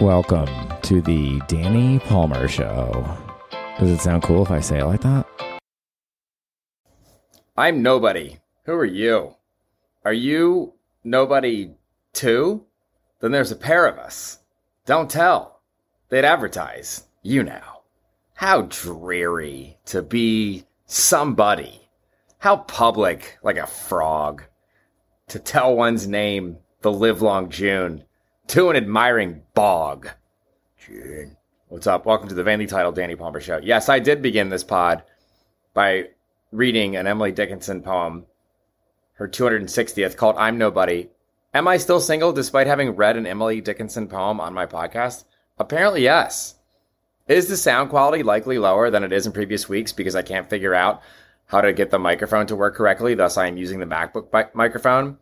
Welcome 0.00 0.48
to 0.82 1.00
the 1.02 1.40
Danny 1.46 2.00
Palmer 2.00 2.48
Show. 2.48 3.06
Does 3.78 3.90
it 3.90 4.00
sound 4.00 4.22
cool 4.22 4.42
if 4.42 4.50
I 4.50 4.58
say 4.58 4.80
it 4.80 4.86
like 4.86 5.02
that? 5.02 5.26
I'm 7.56 7.82
nobody. 7.82 8.38
Who 8.64 8.72
are 8.72 8.86
you? 8.86 9.36
Are 10.04 10.12
you 10.12 10.72
nobody 11.04 11.74
too? 12.14 12.64
Then 13.20 13.30
there's 13.30 13.52
a 13.52 13.56
pair 13.56 13.86
of 13.86 13.98
us. 13.98 14.38
Don't 14.86 15.10
tell. 15.10 15.60
They'd 16.08 16.24
advertise. 16.24 17.04
You 17.22 17.44
know. 17.44 17.82
How 18.34 18.62
dreary 18.62 19.78
to 19.86 20.02
be 20.02 20.64
somebody. 20.86 21.88
How 22.38 22.56
public, 22.56 23.38
like 23.44 23.58
a 23.58 23.66
frog. 23.66 24.42
To 25.28 25.38
tell 25.38 25.76
one's 25.76 26.08
name 26.08 26.56
the 26.80 26.90
livelong 26.90 27.50
June 27.50 28.04
to 28.52 28.68
an 28.68 28.76
admiring 28.76 29.40
bog. 29.54 30.10
What's 31.68 31.86
up? 31.86 32.04
Welcome 32.04 32.28
to 32.28 32.34
the 32.34 32.42
Vanity 32.42 32.66
Title 32.66 32.92
Danny 32.92 33.16
Palmer 33.16 33.40
Show. 33.40 33.56
Yes, 33.56 33.88
I 33.88 33.98
did 33.98 34.20
begin 34.20 34.50
this 34.50 34.62
pod 34.62 35.04
by 35.72 36.10
reading 36.50 36.94
an 36.94 37.06
Emily 37.06 37.32
Dickinson 37.32 37.80
poem, 37.80 38.26
her 39.14 39.26
260th, 39.26 40.16
called 40.16 40.36
I'm 40.36 40.58
Nobody. 40.58 41.08
Am 41.54 41.66
I 41.66 41.78
still 41.78 41.98
single 41.98 42.34
despite 42.34 42.66
having 42.66 42.90
read 42.90 43.16
an 43.16 43.26
Emily 43.26 43.62
Dickinson 43.62 44.06
poem 44.06 44.38
on 44.38 44.52
my 44.52 44.66
podcast? 44.66 45.24
Apparently, 45.58 46.02
yes. 46.02 46.56
Is 47.28 47.48
the 47.48 47.56
sound 47.56 47.88
quality 47.88 48.22
likely 48.22 48.58
lower 48.58 48.90
than 48.90 49.02
it 49.02 49.14
is 49.14 49.24
in 49.24 49.32
previous 49.32 49.66
weeks 49.66 49.92
because 49.92 50.14
I 50.14 50.20
can't 50.20 50.50
figure 50.50 50.74
out 50.74 51.00
how 51.46 51.62
to 51.62 51.72
get 51.72 51.90
the 51.90 51.98
microphone 51.98 52.46
to 52.48 52.56
work 52.56 52.74
correctly? 52.74 53.14
Thus, 53.14 53.38
I 53.38 53.46
am 53.46 53.56
using 53.56 53.80
the 53.80 53.86
MacBook 53.86 54.30
mi- 54.30 54.50
microphone 54.52 55.16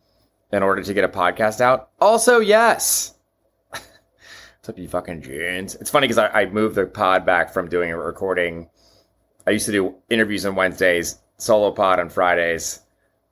in 0.52 0.64
order 0.64 0.83
to 0.83 0.94
get 0.94 1.05
a 1.05 1.08
podcast 1.08 1.60
out? 1.60 1.91
Also, 2.00 2.41
yes. 2.41 3.14
What's 4.60 4.69
up, 4.69 4.78
you 4.78 4.88
fucking 4.88 5.23
jeans? 5.23 5.74
It's 5.77 5.88
funny 5.88 6.06
because 6.06 6.19
I, 6.19 6.42
I 6.42 6.45
moved 6.45 6.74
the 6.74 6.84
pod 6.84 7.24
back 7.24 7.50
from 7.50 7.70
doing 7.70 7.91
a 7.91 7.96
recording. 7.96 8.69
I 9.47 9.53
used 9.53 9.64
to 9.64 9.72
do 9.72 9.94
interviews 10.11 10.44
on 10.44 10.55
Wednesdays, 10.55 11.19
solo 11.39 11.70
pod 11.70 11.98
on 11.98 12.11
Fridays. 12.11 12.81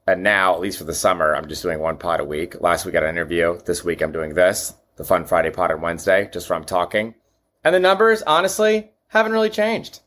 And 0.06 0.22
now, 0.22 0.54
at 0.54 0.60
least 0.60 0.78
for 0.78 0.84
the 0.84 0.94
summer, 0.94 1.36
I'm 1.36 1.46
just 1.46 1.62
doing 1.62 1.80
one 1.80 1.98
pod 1.98 2.20
a 2.20 2.24
week. 2.24 2.62
Last 2.62 2.86
week 2.86 2.94
I 2.94 3.00
had 3.00 3.10
an 3.10 3.10
interview. 3.10 3.58
This 3.66 3.84
week 3.84 4.00
I'm 4.00 4.10
doing 4.10 4.32
this, 4.32 4.72
the 4.96 5.04
Fun 5.04 5.26
Friday 5.26 5.50
pod 5.50 5.70
on 5.70 5.82
Wednesday, 5.82 6.30
just 6.32 6.50
I'm 6.50 6.64
talking. 6.64 7.14
And 7.62 7.74
the 7.74 7.78
numbers, 7.78 8.22
honestly, 8.22 8.92
haven't 9.08 9.32
really 9.32 9.50
changed. 9.50 10.00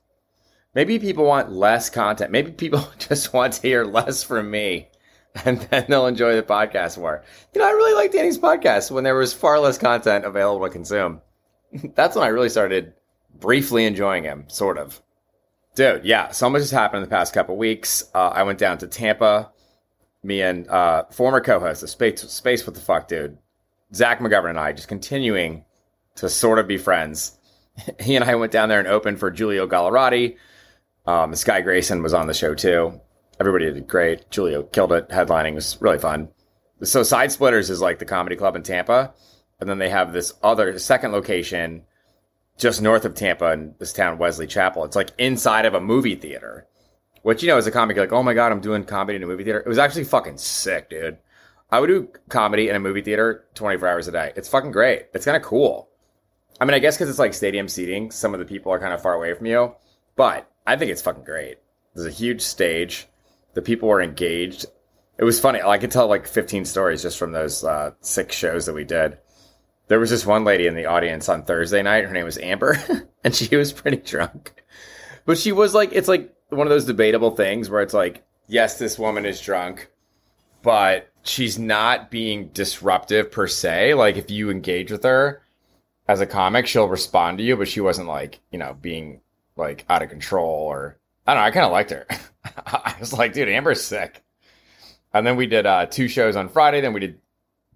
Maybe 0.74 0.98
people 0.98 1.26
want 1.26 1.52
less 1.52 1.92
content. 1.92 2.32
Maybe 2.32 2.52
people 2.52 2.84
just 2.98 3.32
want 3.32 3.54
to 3.54 3.62
hear 3.62 3.86
less 3.86 4.24
from 4.24 4.50
me 4.50 4.90
and 5.46 5.62
then 5.62 5.86
they'll 5.88 6.08
enjoy 6.08 6.36
the 6.36 6.44
podcast 6.44 6.98
more. 6.98 7.24
You 7.54 7.62
know, 7.62 7.68
I 7.68 7.72
really 7.72 7.94
liked 7.94 8.14
Danny's 8.14 8.38
podcast 8.38 8.92
when 8.92 9.04
there 9.04 9.16
was 9.16 9.34
far 9.34 9.60
less 9.60 9.78
content 9.78 10.26
available 10.26 10.66
to 10.66 10.72
consume. 10.72 11.22
That's 11.96 12.16
when 12.16 12.26
I 12.26 12.30
really 12.30 12.50
started 12.50 12.94
briefly 13.40 13.86
enjoying 13.86 14.24
him, 14.24 14.46
sort 14.48 14.78
of. 14.78 15.02
Dude, 15.76 16.04
yeah, 16.04 16.32
so 16.32 16.50
much 16.50 16.62
has 16.62 16.72
happened 16.72 17.04
in 17.04 17.10
the 17.10 17.16
past 17.16 17.34
couple 17.34 17.56
weeks. 17.56 18.04
Uh, 18.14 18.30
I 18.30 18.44
went 18.44 18.60
down 18.60 18.78
to 18.80 18.88
Tampa. 18.88 19.52
Me 20.24 20.42
and 20.42 20.68
uh, 20.68 21.06
former 21.10 21.42
co-host 21.42 21.82
of 21.82 21.90
Space, 21.90 22.22
Space 22.22 22.68
What 22.68 22.76
the 22.76 22.82
Fuck, 22.82 23.08
dude, 23.08 23.40
Zach 23.94 24.20
McGovern 24.20 24.52
and 24.52 24.60
I 24.60 24.72
just 24.72 24.88
continuing 24.88 25.66
to 26.16 26.30
sort 26.30 26.60
of 26.60 26.68
be 26.68 26.78
friends. 26.78 27.40
he 28.00 28.16
and 28.16 28.24
I 28.24 28.36
went 28.36 28.52
down 28.52 28.70
there 28.70 28.80
and 28.80 28.88
opened 28.88 29.20
for 29.20 29.32
Giulio 29.32 29.66
Gallarotti. 29.66 30.38
Um, 31.08 31.34
Sky 31.34 31.62
Grayson 31.62 32.04
was 32.04 32.14
on 32.14 32.28
the 32.28 32.34
show 32.34 32.54
too. 32.54 33.00
Everybody 33.42 33.74
did 33.74 33.88
great. 33.88 34.26
Julio 34.32 34.62
killed 34.62 34.92
it. 34.92 35.10
Headlining 35.10 35.56
was 35.56 35.82
really 35.82 35.98
fun. 35.98 36.30
So 36.84 37.02
Side 37.02 37.32
Splitters 37.32 37.72
is 37.72 37.82
like 37.82 37.98
the 37.98 38.06
comedy 38.06 38.36
club 38.36 38.56
in 38.56 38.62
Tampa, 38.62 39.16
and 39.60 39.68
then 39.68 39.80
they 39.80 39.90
have 39.90 40.14
this 40.14 40.36
other 40.44 40.78
second 40.78 41.12
location 41.12 41.82
just 42.60 42.84
north 42.84 43.04
of 43.04 43.16
Tampa 43.16 43.52
in 43.54 43.74
this 43.80 43.94
town, 43.94 44.20
Wesley 44.20 44.46
Chapel. 44.46 44.86
It's 44.86 44.96
like 44.96 45.10
inside 45.18 45.66
of 45.66 45.74
a 45.74 45.82
movie 45.82 46.14
theater, 46.14 46.68
which 47.24 47.42
you 47.42 47.50
know, 47.50 47.58
as 47.58 47.66
a 47.66 47.72
comic, 47.72 47.98
like, 47.98 48.14
oh 48.14 48.22
my 48.22 48.36
god, 48.36 48.52
I'm 48.52 48.62
doing 48.62 48.84
comedy 48.84 49.16
in 49.16 49.24
a 49.24 49.28
movie 49.28 49.44
theater. 49.44 49.62
It 49.62 49.68
was 49.68 49.80
actually 49.80 50.04
fucking 50.04 50.38
sick, 50.38 50.92
dude. 50.92 51.18
I 51.72 51.80
would 51.80 51.88
do 51.88 52.10
comedy 52.30 52.70
in 52.70 52.76
a 52.76 52.80
movie 52.80 53.02
theater 53.02 53.46
24 53.56 53.88
hours 53.88 54.08
a 54.08 54.12
day. 54.12 54.34
It's 54.36 54.50
fucking 54.50 54.72
great. 54.72 55.08
It's 55.16 55.26
kind 55.26 55.36
of 55.36 55.42
cool. 55.42 55.90
I 56.60 56.66
mean, 56.66 56.76
I 56.76 56.80
guess 56.80 56.96
because 56.96 57.10
it's 57.10 57.18
like 57.18 57.34
stadium 57.34 57.68
seating, 57.68 58.12
some 58.12 58.36
of 58.36 58.40
the 58.40 58.46
people 58.46 58.72
are 58.72 58.80
kind 58.80 58.94
of 58.94 59.02
far 59.02 59.16
away 59.16 59.34
from 59.34 59.48
you, 59.48 59.74
but 60.16 60.48
I 60.68 60.76
think 60.76 60.92
it's 60.92 61.02
fucking 61.02 61.24
great. 61.24 61.58
There's 61.96 62.06
a 62.06 62.16
huge 62.16 62.42
stage. 62.42 63.08
The 63.54 63.62
people 63.62 63.90
were 63.90 64.02
engaged. 64.02 64.66
It 65.18 65.24
was 65.24 65.40
funny. 65.40 65.62
I 65.62 65.78
could 65.78 65.92
tell 65.92 66.08
like 66.08 66.28
15 66.28 66.66
stories 66.66 67.02
just 67.02 67.18
from 67.18 67.32
those 67.32 67.64
uh, 67.64 67.92
six 68.02 68.36
shows 68.36 68.66
that 68.66 68.74
we 68.74 68.84
did. 68.84 69.18
There 69.88 70.00
was 70.00 70.10
this 70.10 70.26
one 70.26 70.46
lady 70.46 70.68
in 70.68 70.76
the 70.76 70.86
audience 70.86 71.28
on 71.28 71.44
Thursday 71.44 71.82
night. 71.82 72.06
Her 72.06 72.14
name 72.14 72.26
was 72.26 72.38
Amber, 72.38 72.78
and 73.24 73.36
she 73.36 73.56
was 73.56 73.74
pretty 73.74 73.98
drunk. 73.98 74.64
But 75.26 75.38
she 75.38 75.52
was 75.52 75.74
like, 75.74 75.92
it's 75.92 76.08
like 76.08 76.34
one 76.50 76.66
of 76.66 76.72
those 76.72 76.86
debatable 76.86 77.32
things 77.32 77.70
where 77.70 77.82
it's 77.82 77.94
like, 77.94 78.24
yes, 78.48 78.78
this 78.78 78.98
woman 78.98 79.26
is 79.26 79.42
drunk, 79.42 79.90
but 80.62 81.12
she's 81.24 81.60
not 81.60 82.10
being 82.12 82.50
disruptive 82.50 83.32
per 83.32 83.48
se. 83.48 83.94
Like 83.94 84.18
if 84.18 84.32
you 84.32 84.50
engage 84.50 84.92
with 84.92 85.04
her 85.04 85.42
as 86.08 86.22
a 86.22 86.26
comic, 86.26 86.68
she'll 86.68 86.88
respond 86.88 87.38
to 87.38 87.44
you, 87.44 87.56
but 87.56 87.68
she 87.68 87.82
wasn't 87.82 88.08
like, 88.08 88.40
you 88.52 88.60
know, 88.60 88.76
being 88.80 89.22
like 89.56 89.86
out 89.90 90.02
of 90.02 90.10
control 90.10 90.50
or 90.50 90.98
I 91.28 91.34
don't 91.34 91.42
know. 91.42 91.48
I 91.48 91.52
kind 91.52 91.66
of 91.66 91.72
liked 91.72 91.92
her. 91.92 92.06
I 92.66 92.96
was 93.00 93.14
like, 93.14 93.34
dude, 93.34 93.50
Amber's 93.50 93.84
sick. 93.84 94.24
And 95.14 95.26
then 95.26 95.36
we 95.36 95.46
did 95.46 95.66
uh, 95.66 95.86
two 95.86 96.08
shows 96.08 96.36
on 96.36 96.50
Friday. 96.50 96.82
Then 96.82 96.94
we 96.94 97.00
did 97.00 97.20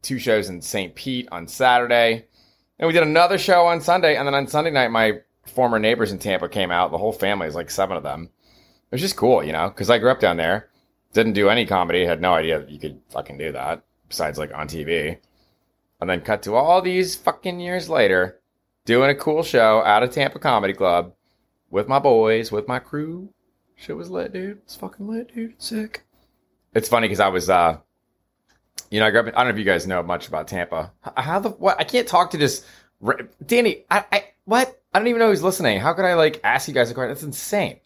two 0.01 0.19
shows 0.19 0.49
in 0.49 0.61
St. 0.61 0.95
Pete 0.95 1.27
on 1.31 1.47
Saturday. 1.47 2.25
And 2.79 2.87
we 2.87 2.93
did 2.93 3.03
another 3.03 3.37
show 3.37 3.65
on 3.65 3.81
Sunday. 3.81 4.15
And 4.15 4.27
then 4.27 4.35
on 4.35 4.47
Sunday 4.47 4.71
night, 4.71 4.91
my 4.91 5.19
former 5.45 5.79
neighbors 5.79 6.11
in 6.11 6.19
Tampa 6.19 6.49
came 6.49 6.71
out. 6.71 6.91
The 6.91 6.97
whole 6.97 7.13
family 7.13 7.47
is 7.47 7.55
like 7.55 7.69
seven 7.69 7.97
of 7.97 8.03
them. 8.03 8.23
It 8.23 8.95
was 8.95 9.01
just 9.01 9.17
cool, 9.17 9.43
you 9.43 9.51
know, 9.51 9.69
because 9.69 9.89
I 9.89 9.99
grew 9.99 10.11
up 10.11 10.19
down 10.19 10.37
there. 10.37 10.69
Didn't 11.13 11.33
do 11.33 11.49
any 11.49 11.65
comedy. 11.65 12.05
Had 12.05 12.21
no 12.21 12.33
idea 12.33 12.59
that 12.59 12.69
you 12.69 12.79
could 12.79 12.99
fucking 13.09 13.37
do 13.37 13.51
that 13.51 13.83
besides 14.09 14.37
like 14.37 14.53
on 14.53 14.67
TV. 14.67 15.17
And 15.99 16.09
then 16.09 16.21
cut 16.21 16.43
to 16.43 16.55
all 16.55 16.81
these 16.81 17.15
fucking 17.15 17.59
years 17.59 17.89
later, 17.89 18.39
doing 18.85 19.09
a 19.09 19.15
cool 19.15 19.43
show 19.43 19.81
out 19.83 20.03
of 20.03 20.11
Tampa 20.11 20.39
Comedy 20.39 20.73
Club 20.73 21.13
with 21.69 21.87
my 21.87 21.99
boys, 21.99 22.51
with 22.51 22.67
my 22.67 22.79
crew. 22.79 23.29
Shit 23.75 23.95
was 23.95 24.09
lit, 24.09 24.33
dude. 24.33 24.59
It's 24.63 24.75
fucking 24.75 25.07
lit, 25.07 25.33
dude. 25.33 25.51
It's 25.51 25.67
sick. 25.67 26.05
It's 26.73 26.89
funny 26.89 27.07
because 27.07 27.19
I 27.19 27.27
was, 27.27 27.49
uh, 27.49 27.77
you 28.89 28.99
know, 28.99 29.07
I 29.07 29.11
grew 29.11 29.21
up. 29.21 29.27
I 29.27 29.31
don't 29.31 29.45
know 29.45 29.49
if 29.53 29.57
you 29.57 29.65
guys 29.65 29.87
know 29.87 30.01
much 30.03 30.27
about 30.27 30.47
Tampa. 30.47 30.91
How 31.17 31.39
the 31.39 31.49
what? 31.49 31.79
I 31.79 31.83
can't 31.83 32.07
talk 32.07 32.31
to 32.31 32.37
this, 32.37 32.65
Danny. 33.45 33.85
I, 33.89 34.05
I 34.11 34.25
what? 34.45 34.81
I 34.93 34.99
don't 34.99 35.07
even 35.07 35.19
know 35.19 35.29
who's 35.29 35.43
listening. 35.43 35.79
How 35.79 35.93
could 35.93 36.05
I 36.05 36.13
like 36.13 36.39
ask 36.43 36.67
you 36.67 36.73
guys 36.73 36.89
a 36.89 36.93
question? 36.93 37.09
That's 37.09 37.23
insane. 37.23 37.79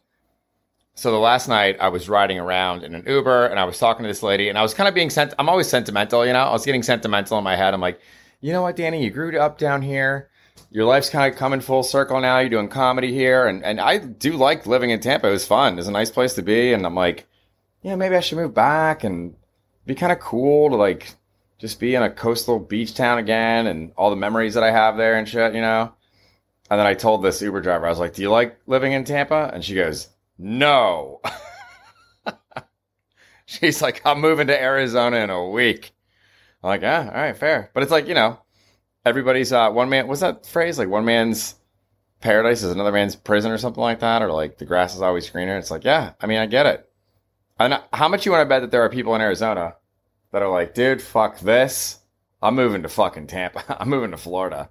So 0.95 1.11
the 1.11 1.17
last 1.17 1.47
night 1.47 1.77
I 1.79 1.87
was 1.89 2.09
riding 2.09 2.39
around 2.39 2.83
in 2.83 2.93
an 2.93 3.03
Uber 3.07 3.45
and 3.47 3.59
I 3.59 3.63
was 3.63 3.79
talking 3.79 4.03
to 4.03 4.09
this 4.09 4.21
lady 4.21 4.49
and 4.49 4.57
I 4.57 4.61
was 4.61 4.73
kind 4.73 4.87
of 4.87 4.93
being 4.93 5.09
sent. 5.09 5.33
I'm 5.39 5.47
always 5.47 5.69
sentimental, 5.69 6.25
you 6.25 6.33
know. 6.33 6.39
I 6.39 6.51
was 6.51 6.65
getting 6.65 6.83
sentimental 6.83 7.37
in 7.37 7.43
my 7.43 7.55
head. 7.55 7.73
I'm 7.73 7.79
like, 7.79 8.01
you 8.41 8.51
know 8.51 8.61
what, 8.61 8.75
Danny? 8.75 9.03
You 9.03 9.09
grew 9.09 9.39
up 9.39 9.57
down 9.57 9.81
here 9.81 10.28
your 10.71 10.85
life's 10.85 11.09
kind 11.09 11.31
of 11.31 11.37
coming 11.39 11.61
full 11.61 11.83
circle 11.83 12.19
now. 12.19 12.39
You're 12.39 12.49
doing 12.49 12.67
comedy 12.67 13.11
here, 13.13 13.47
and 13.47 13.63
and 13.63 13.79
I 13.79 13.97
do 13.97 14.33
like 14.33 14.67
living 14.67 14.91
in 14.91 14.99
Tampa. 14.99 15.27
It 15.27 15.31
was 15.31 15.47
fun. 15.47 15.79
It's 15.79 15.87
a 15.87 15.91
nice 15.91 16.11
place 16.11 16.33
to 16.35 16.41
be, 16.41 16.73
and 16.73 16.85
I'm 16.85 16.95
like, 16.95 17.27
yeah, 17.81 17.95
maybe 17.95 18.15
I 18.15 18.19
should 18.19 18.37
move 18.37 18.53
back 18.53 19.03
and 19.03 19.35
be 19.85 19.95
kind 19.95 20.11
of 20.11 20.19
cool 20.19 20.69
to 20.69 20.75
like 20.75 21.15
just 21.57 21.79
be 21.79 21.95
in 21.95 22.03
a 22.03 22.09
coastal 22.09 22.59
beach 22.59 22.93
town 22.93 23.17
again, 23.17 23.67
and 23.67 23.91
all 23.97 24.09
the 24.09 24.15
memories 24.15 24.53
that 24.53 24.63
I 24.63 24.71
have 24.71 24.97
there 24.97 25.17
and 25.17 25.27
shit, 25.27 25.53
you 25.55 25.61
know. 25.61 25.93
And 26.69 26.79
then 26.79 26.85
I 26.85 26.93
told 26.93 27.23
this 27.23 27.41
Uber 27.41 27.61
driver, 27.61 27.87
I 27.87 27.89
was 27.89 27.99
like, 27.99 28.13
"Do 28.13 28.21
you 28.21 28.29
like 28.29 28.59
living 28.67 28.93
in 28.93 29.03
Tampa?" 29.03 29.49
And 29.53 29.65
she 29.65 29.75
goes, 29.75 30.07
"No." 30.37 31.21
She's 33.45 33.81
like, 33.81 34.01
"I'm 34.05 34.21
moving 34.21 34.47
to 34.47 34.61
Arizona 34.61 35.17
in 35.17 35.31
a 35.31 35.49
week." 35.49 35.91
I'm 36.63 36.67
like, 36.67 36.81
"Yeah, 36.81 37.09
all 37.11 37.21
right, 37.21 37.35
fair." 37.35 37.71
But 37.73 37.81
it's 37.81 37.91
like, 37.91 38.07
you 38.07 38.13
know, 38.13 38.39
everybody's 39.09 39.51
uh, 39.51 39.69
one 39.71 39.89
man. 39.89 40.07
What's 40.07 40.21
that 40.21 40.45
phrase? 40.45 40.77
Like 40.77 40.87
one 40.87 41.05
man's 41.05 41.55
paradise 42.21 42.63
is 42.63 42.71
another 42.71 42.91
man's 42.91 43.15
prison 43.15 43.51
or 43.51 43.57
something 43.57 43.81
like 43.81 43.99
that, 43.99 44.21
or 44.21 44.31
like 44.31 44.57
the 44.57 44.65
grass 44.65 44.95
is 44.95 45.01
always 45.01 45.29
greener. 45.29 45.57
It's 45.57 45.71
like, 45.71 45.83
yeah, 45.83 46.13
I 46.21 46.27
mean, 46.27 46.37
I 46.37 46.45
get 46.45 46.65
it. 46.65 46.89
And 47.59 47.79
how 47.91 48.07
much 48.07 48.25
you 48.25 48.31
want 48.31 48.41
to 48.41 48.49
bet 48.49 48.61
that 48.61 48.71
there 48.71 48.83
are 48.83 48.89
people 48.89 49.15
in 49.15 49.21
Arizona 49.21 49.75
that 50.31 50.41
are 50.41 50.49
like, 50.49 50.73
dude, 50.73 51.01
fuck 51.01 51.39
this. 51.39 51.99
I'm 52.41 52.55
moving 52.55 52.83
to 52.83 52.89
fucking 52.89 53.27
Tampa. 53.27 53.63
I'm 53.79 53.89
moving 53.89 54.11
to 54.11 54.17
Florida. 54.17 54.69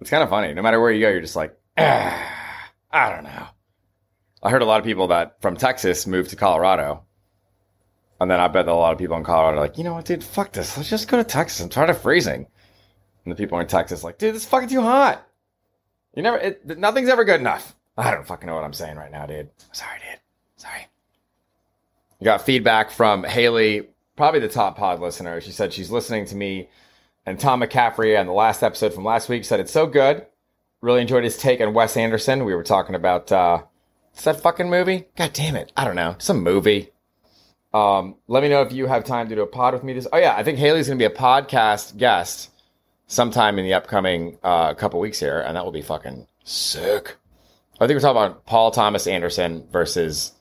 It's 0.00 0.10
kind 0.10 0.22
of 0.22 0.30
funny. 0.30 0.54
No 0.54 0.62
matter 0.62 0.80
where 0.80 0.92
you 0.92 1.00
go, 1.00 1.10
you're 1.10 1.20
just 1.20 1.36
like, 1.36 1.56
ah, 1.78 2.70
I 2.90 3.10
don't 3.10 3.24
know. 3.24 3.46
I 4.42 4.50
heard 4.50 4.62
a 4.62 4.66
lot 4.66 4.80
of 4.80 4.84
people 4.86 5.08
that 5.08 5.40
from 5.40 5.56
Texas 5.56 6.06
moved 6.06 6.30
to 6.30 6.36
Colorado. 6.36 7.04
And 8.20 8.30
then 8.30 8.40
I 8.40 8.48
bet 8.48 8.66
that 8.66 8.72
a 8.72 8.74
lot 8.74 8.92
of 8.92 8.98
people 8.98 9.16
in 9.16 9.24
Colorado 9.24 9.56
are 9.56 9.60
like, 9.60 9.78
you 9.78 9.84
know 9.84 9.94
what, 9.94 10.04
dude, 10.04 10.22
fuck 10.22 10.52
this. 10.52 10.76
Let's 10.76 10.90
just 10.90 11.08
go 11.08 11.16
to 11.16 11.24
Texas. 11.24 11.60
I'm 11.60 11.68
tired 11.68 11.90
of 11.90 12.00
freezing. 12.00 12.46
And 13.24 13.32
the 13.32 13.36
people 13.36 13.58
in 13.60 13.66
Texas 13.66 14.02
like, 14.02 14.18
dude, 14.18 14.34
this 14.34 14.42
is 14.42 14.48
fucking 14.48 14.68
too 14.68 14.82
hot. 14.82 15.26
You 16.14 16.22
never, 16.22 16.38
it, 16.38 16.78
nothing's 16.78 17.08
ever 17.08 17.24
good 17.24 17.40
enough. 17.40 17.74
I 17.96 18.10
don't 18.10 18.26
fucking 18.26 18.46
know 18.46 18.54
what 18.54 18.64
I'm 18.64 18.72
saying 18.72 18.96
right 18.96 19.12
now, 19.12 19.26
dude. 19.26 19.50
Sorry, 19.72 19.98
dude. 19.98 20.20
Sorry. 20.56 20.86
You 22.20 22.24
got 22.24 22.42
feedback 22.42 22.90
from 22.90 23.24
Haley, 23.24 23.88
probably 24.16 24.40
the 24.40 24.48
top 24.48 24.76
pod 24.76 25.00
listener. 25.00 25.40
She 25.40 25.52
said 25.52 25.72
she's 25.72 25.90
listening 25.90 26.24
to 26.26 26.36
me 26.36 26.68
And 27.24 27.38
Tom 27.38 27.60
McCaffrey 27.62 28.18
on 28.18 28.26
the 28.26 28.32
last 28.32 28.62
episode 28.62 28.92
from 28.92 29.04
last 29.04 29.28
week 29.28 29.44
said 29.44 29.60
it's 29.60 29.72
so 29.72 29.86
good. 29.86 30.26
Really 30.80 31.00
enjoyed 31.00 31.24
his 31.24 31.36
take 31.36 31.60
on 31.60 31.74
Wes 31.74 31.96
Anderson. 31.96 32.44
We 32.44 32.54
were 32.54 32.64
talking 32.64 32.96
about 32.96 33.30
uh, 33.30 33.62
is 34.16 34.24
that 34.24 34.40
fucking 34.40 34.68
movie? 34.68 35.06
God 35.16 35.32
damn 35.32 35.54
it! 35.54 35.72
I 35.76 35.84
don't 35.84 35.94
know. 35.94 36.16
Some 36.18 36.42
movie. 36.42 36.90
Um, 37.72 38.16
let 38.26 38.42
me 38.42 38.48
know 38.48 38.62
if 38.62 38.72
you 38.72 38.86
have 38.86 39.04
time 39.04 39.28
to 39.28 39.34
do 39.34 39.42
a 39.42 39.46
pod 39.46 39.74
with 39.74 39.84
me. 39.84 39.92
This. 39.92 40.08
Oh 40.12 40.18
yeah, 40.18 40.34
I 40.36 40.42
think 40.42 40.58
Haley's 40.58 40.88
to 40.88 40.96
be 40.96 41.04
a 41.04 41.10
podcast 41.10 41.96
guest 41.96 42.50
sometime 43.06 43.58
in 43.58 43.64
the 43.64 43.74
upcoming 43.74 44.38
uh, 44.42 44.74
couple 44.74 45.00
weeks 45.00 45.20
here, 45.20 45.40
and 45.40 45.56
that 45.56 45.64
will 45.64 45.72
be 45.72 45.82
fucking 45.82 46.26
sick. 46.44 47.16
I 47.80 47.86
think 47.86 47.96
we're 47.96 48.00
talking 48.00 48.22
about 48.22 48.46
Paul 48.46 48.70
Thomas 48.70 49.06
Anderson 49.06 49.66
versus 49.72 50.32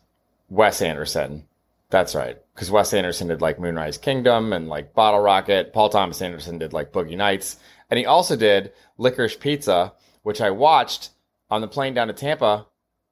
Wes 0.50 0.82
Anderson. 0.82 1.48
That's 1.90 2.14
right. 2.14 2.38
Because 2.54 2.70
Wes 2.70 2.94
Anderson 2.94 3.28
did 3.28 3.42
like 3.42 3.60
Moonrise 3.60 3.98
Kingdom 3.98 4.54
and 4.54 4.70
like 4.70 4.94
Bottle 4.94 5.22
Rocket. 5.22 5.74
Paul 5.74 5.90
Thomas 5.90 6.22
Anderson 6.22 6.58
did 6.58 6.74
like 6.74 6.92
Boogie 6.92 7.18
Nights. 7.18 7.58
And 7.90 7.98
he 7.98 8.06
also 8.06 8.36
did 8.36 8.72
Licorice 8.98 9.40
Pizza, 9.40 9.94
which 10.24 10.40
I 10.40 10.52
watched 10.52 11.10
on 11.50 11.62
the 11.62 11.68
plane 11.68 11.94
down 11.94 12.08
to 12.08 12.14
Tampa. 12.14 12.68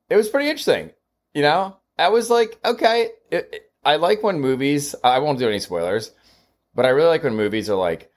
It 0.10 0.16
was 0.16 0.30
pretty 0.30 0.50
interesting. 0.50 0.92
You 1.34 1.42
know, 1.42 1.78
I 1.98 2.10
was 2.10 2.30
like, 2.30 2.58
okay, 2.64 3.10
it, 3.32 3.50
it, 3.52 3.72
I 3.84 3.98
like 3.98 4.24
when 4.24 4.40
movies, 4.40 4.96
I 5.04 5.20
won't 5.20 5.40
do 5.40 5.48
any 5.48 5.60
spoilers, 5.60 6.12
but 6.74 6.86
I 6.86 6.90
really 6.90 7.10
like 7.10 7.24
when 7.24 7.36
movies 7.36 7.70
are 7.70 7.76
like, 7.76 8.09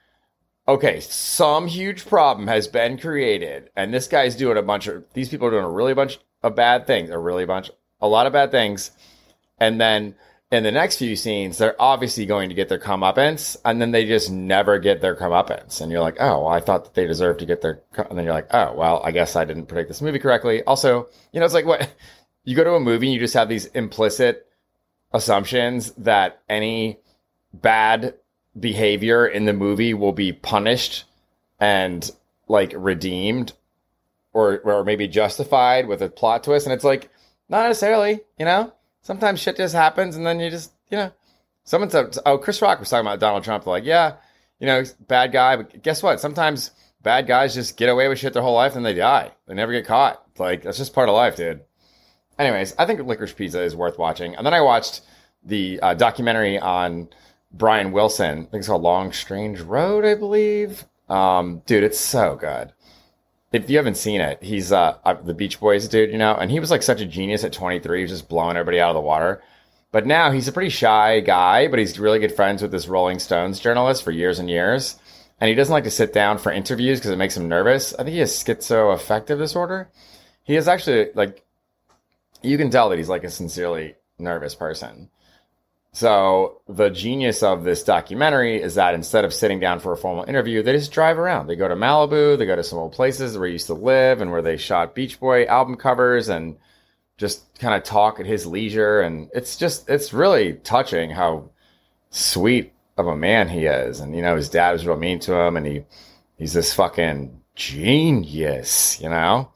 okay, 0.67 0.99
some 1.01 1.67
huge 1.67 2.05
problem 2.05 2.47
has 2.47 2.67
been 2.67 2.97
created, 2.97 3.69
and 3.75 3.93
this 3.93 4.07
guy's 4.07 4.35
doing 4.35 4.57
a 4.57 4.61
bunch 4.61 4.87
of, 4.87 5.03
these 5.13 5.29
people 5.29 5.47
are 5.47 5.51
doing 5.51 5.65
a 5.65 5.69
really 5.69 5.93
bunch 5.93 6.19
of 6.41 6.55
bad 6.55 6.87
things, 6.87 7.09
a 7.09 7.17
really 7.17 7.45
bunch, 7.45 7.71
a 8.01 8.07
lot 8.07 8.27
of 8.27 8.33
bad 8.33 8.51
things. 8.51 8.91
And 9.59 9.79
then 9.79 10.15
in 10.51 10.63
the 10.63 10.71
next 10.71 10.97
few 10.97 11.15
scenes, 11.15 11.57
they're 11.57 11.81
obviously 11.81 12.25
going 12.25 12.49
to 12.49 12.55
get 12.55 12.69
their 12.69 12.79
comeuppance, 12.79 13.57
and 13.65 13.81
then 13.81 13.91
they 13.91 14.05
just 14.05 14.31
never 14.31 14.79
get 14.79 15.01
their 15.01 15.15
comeuppance. 15.15 15.81
And 15.81 15.91
you're 15.91 16.01
like, 16.01 16.17
oh, 16.19 16.43
well, 16.43 16.47
I 16.47 16.59
thought 16.59 16.85
that 16.85 16.93
they 16.93 17.07
deserved 17.07 17.39
to 17.39 17.45
get 17.45 17.61
their, 17.61 17.81
and 17.97 18.17
then 18.17 18.23
you're 18.23 18.33
like, 18.33 18.53
oh, 18.53 18.73
well, 18.73 19.01
I 19.03 19.11
guess 19.11 19.35
I 19.35 19.45
didn't 19.45 19.65
predict 19.65 19.89
this 19.89 20.01
movie 20.01 20.19
correctly. 20.19 20.63
Also, 20.63 21.09
you 21.31 21.39
know, 21.39 21.45
it's 21.45 21.53
like 21.53 21.65
what 21.65 21.89
you 22.45 22.55
go 22.55 22.63
to 22.63 22.75
a 22.75 22.79
movie 22.79 23.07
and 23.07 23.13
you 23.13 23.19
just 23.19 23.33
have 23.33 23.49
these 23.49 23.65
implicit 23.67 24.47
assumptions 25.11 25.91
that 25.93 26.41
any 26.49 26.99
bad 27.53 28.15
behavior 28.59 29.25
in 29.25 29.45
the 29.45 29.53
movie 29.53 29.93
will 29.93 30.11
be 30.11 30.31
punished 30.31 31.05
and 31.59 32.09
like 32.47 32.73
redeemed 32.75 33.53
or 34.33 34.59
or 34.59 34.83
maybe 34.83 35.07
justified 35.07 35.87
with 35.87 36.01
a 36.01 36.09
plot 36.09 36.43
twist. 36.43 36.65
And 36.65 36.73
it's 36.73 36.83
like 36.83 37.09
not 37.49 37.67
necessarily 37.67 38.21
you 38.37 38.45
know? 38.45 38.73
Sometimes 39.01 39.39
shit 39.39 39.57
just 39.57 39.75
happens 39.75 40.15
and 40.15 40.25
then 40.25 40.39
you 40.39 40.49
just 40.49 40.71
you 40.89 40.97
know. 40.97 41.11
Someone 41.63 41.89
said 41.89 42.17
oh 42.25 42.37
chris 42.37 42.61
rock 42.61 42.79
was 42.79 42.89
talking 42.89 43.07
about 43.07 43.19
donald 43.19 43.43
trump. 43.43 43.65
Like 43.65 43.85
yeah 43.85 44.15
you 44.59 44.67
know 44.67 44.83
bad 45.07 45.31
guy 45.31 45.55
but 45.55 45.81
guess 45.81 46.03
what? 46.03 46.19
Sometimes 46.19 46.71
bad 47.01 47.27
guys 47.27 47.53
just 47.53 47.77
get 47.77 47.89
away 47.89 48.07
with 48.07 48.19
shit 48.19 48.33
their 48.33 48.43
whole 48.43 48.55
life 48.55 48.75
and 48.75 48.85
they 48.85 48.93
die. 48.93 49.31
They 49.47 49.55
never 49.55 49.71
get 49.71 49.87
caught. 49.87 50.23
Like 50.37 50.63
that's 50.63 50.77
just 50.77 50.93
part 50.93 51.09
of 51.09 51.15
life 51.15 51.35
dude. 51.35 51.61
Anyways 52.37 52.75
i 52.77 52.85
think 52.85 52.99
licorice 52.99 53.33
pizza 53.33 53.61
is 53.61 53.75
worth 53.75 53.97
watching. 53.97 54.35
And 54.35 54.45
then 54.45 54.53
i 54.53 54.61
watched 54.61 55.01
the 55.45 55.79
uh, 55.81 55.93
documentary 55.93 56.57
on 56.59 57.09
Brian 57.53 57.91
Wilson. 57.91 58.39
I 58.39 58.41
think 58.43 58.53
it's 58.55 58.67
called 58.67 58.81
Long 58.81 59.11
Strange 59.11 59.61
Road, 59.61 60.05
I 60.05 60.15
believe. 60.15 60.85
Um, 61.09 61.61
dude, 61.65 61.83
it's 61.83 61.99
so 61.99 62.35
good. 62.35 62.73
If 63.51 63.69
you 63.69 63.77
haven't 63.77 63.97
seen 63.97 64.19
it, 64.19 64.41
he's 64.41 64.71
uh, 64.71 64.97
the 65.23 65.35
Beach 65.35 65.59
Boys 65.59 65.87
dude, 65.87 66.11
you 66.11 66.17
know, 66.17 66.33
and 66.33 66.49
he 66.49 66.59
was 66.59 66.71
like 66.71 66.81
such 66.81 67.01
a 67.01 67.05
genius 67.05 67.43
at 67.43 67.53
23. 67.53 67.99
He 67.99 68.03
was 68.03 68.11
just 68.11 68.29
blowing 68.29 68.57
everybody 68.57 68.79
out 68.79 68.89
of 68.89 68.95
the 68.95 69.01
water. 69.01 69.43
But 69.91 70.07
now 70.07 70.31
he's 70.31 70.47
a 70.47 70.51
pretty 70.51 70.71
shy 70.71 71.19
guy, 71.19 71.67
but 71.67 71.77
he's 71.77 71.99
really 71.99 72.17
good 72.17 72.35
friends 72.35 72.63
with 72.63 72.71
this 72.71 72.87
Rolling 72.87 73.19
Stones 73.19 73.59
journalist 73.59 74.03
for 74.03 74.09
years 74.09 74.39
and 74.39 74.49
years. 74.49 74.97
And 75.39 75.49
he 75.49 75.55
doesn't 75.55 75.71
like 75.73 75.83
to 75.83 75.91
sit 75.91 76.13
down 76.13 76.39
for 76.39 76.51
interviews 76.51 76.99
because 76.99 77.11
it 77.11 77.17
makes 77.17 77.37
him 77.37 77.47
nervous. 77.47 77.93
I 77.93 77.97
think 77.97 78.13
he 78.13 78.19
has 78.19 78.31
schizoaffective 78.31 79.37
disorder. 79.37 79.89
He 80.43 80.55
is 80.55 80.67
actually 80.67 81.09
like, 81.13 81.45
you 82.41 82.57
can 82.57 82.71
tell 82.71 82.89
that 82.89 82.97
he's 82.97 83.09
like 83.09 83.23
a 83.23 83.29
sincerely 83.29 83.95
nervous 84.17 84.55
person. 84.55 85.09
So 85.95 86.61
the 86.67 86.89
genius 86.89 87.43
of 87.43 87.63
this 87.63 87.83
documentary 87.83 88.59
is 88.59 88.75
that 88.75 88.95
instead 88.95 89.25
of 89.25 89.33
sitting 89.33 89.59
down 89.59 89.79
for 89.79 89.93
a 89.93 89.97
formal 89.97 90.23
interview, 90.23 90.63
they 90.63 90.73
just 90.73 90.91
drive 90.91 91.19
around. 91.19 91.45
They 91.45 91.55
go 91.55 91.67
to 91.67 91.75
Malibu, 91.75 92.35
they 92.35 92.47
go 92.47 92.55
to 92.55 92.63
some 92.63 92.79
old 92.79 92.93
places 92.93 93.37
where 93.37 93.45
he 93.45 93.53
used 93.53 93.67
to 93.67 93.75
live 93.75 94.19
and 94.19 94.31
where 94.31 94.41
they 94.41 94.57
shot 94.57 94.95
Beach 94.95 95.19
Boy 95.19 95.45
album 95.45 95.75
covers 95.75 96.29
and 96.29 96.57
just 97.17 97.43
kind 97.59 97.75
of 97.75 97.83
talk 97.83 98.19
at 98.19 98.25
his 98.25 98.47
leisure. 98.47 99.01
And 99.01 99.29
it's 99.35 99.55
just, 99.55 99.87
it's 99.87 100.13
really 100.13 100.53
touching 100.53 101.11
how 101.11 101.51
sweet 102.09 102.73
of 102.97 103.05
a 103.05 103.15
man 103.15 103.47
he 103.47 103.65
is. 103.67 103.99
And, 103.99 104.15
you 104.15 104.23
know, 104.23 104.35
his 104.35 104.49
dad 104.49 104.71
was 104.71 104.87
real 104.87 104.97
mean 104.97 105.19
to 105.19 105.35
him 105.35 105.55
and 105.55 105.65
he, 105.65 105.85
he's 106.37 106.53
this 106.53 106.73
fucking 106.73 107.39
genius, 107.53 108.99
you 108.99 109.09
know? 109.09 109.51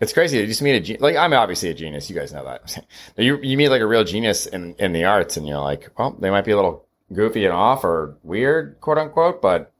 It's 0.00 0.12
crazy. 0.12 0.38
You 0.38 0.46
just 0.46 0.62
meet 0.62 0.76
a 0.76 0.80
ge- 0.80 1.00
like 1.00 1.16
I'm 1.16 1.32
obviously 1.32 1.70
a 1.70 1.74
genius. 1.74 2.08
You 2.08 2.16
guys 2.16 2.32
know 2.32 2.44
that. 2.44 2.84
you 3.16 3.38
you 3.42 3.56
meet 3.56 3.68
like 3.68 3.80
a 3.80 3.86
real 3.86 4.04
genius 4.04 4.46
in 4.46 4.74
in 4.78 4.92
the 4.92 5.04
arts, 5.04 5.36
and 5.36 5.46
you're 5.46 5.60
like, 5.60 5.90
well, 5.98 6.16
they 6.18 6.30
might 6.30 6.44
be 6.44 6.52
a 6.52 6.56
little 6.56 6.86
goofy 7.12 7.44
and 7.44 7.54
off 7.54 7.84
or 7.84 8.16
weird, 8.22 8.80
quote 8.80 8.98
unquote, 8.98 9.42
but 9.42 9.72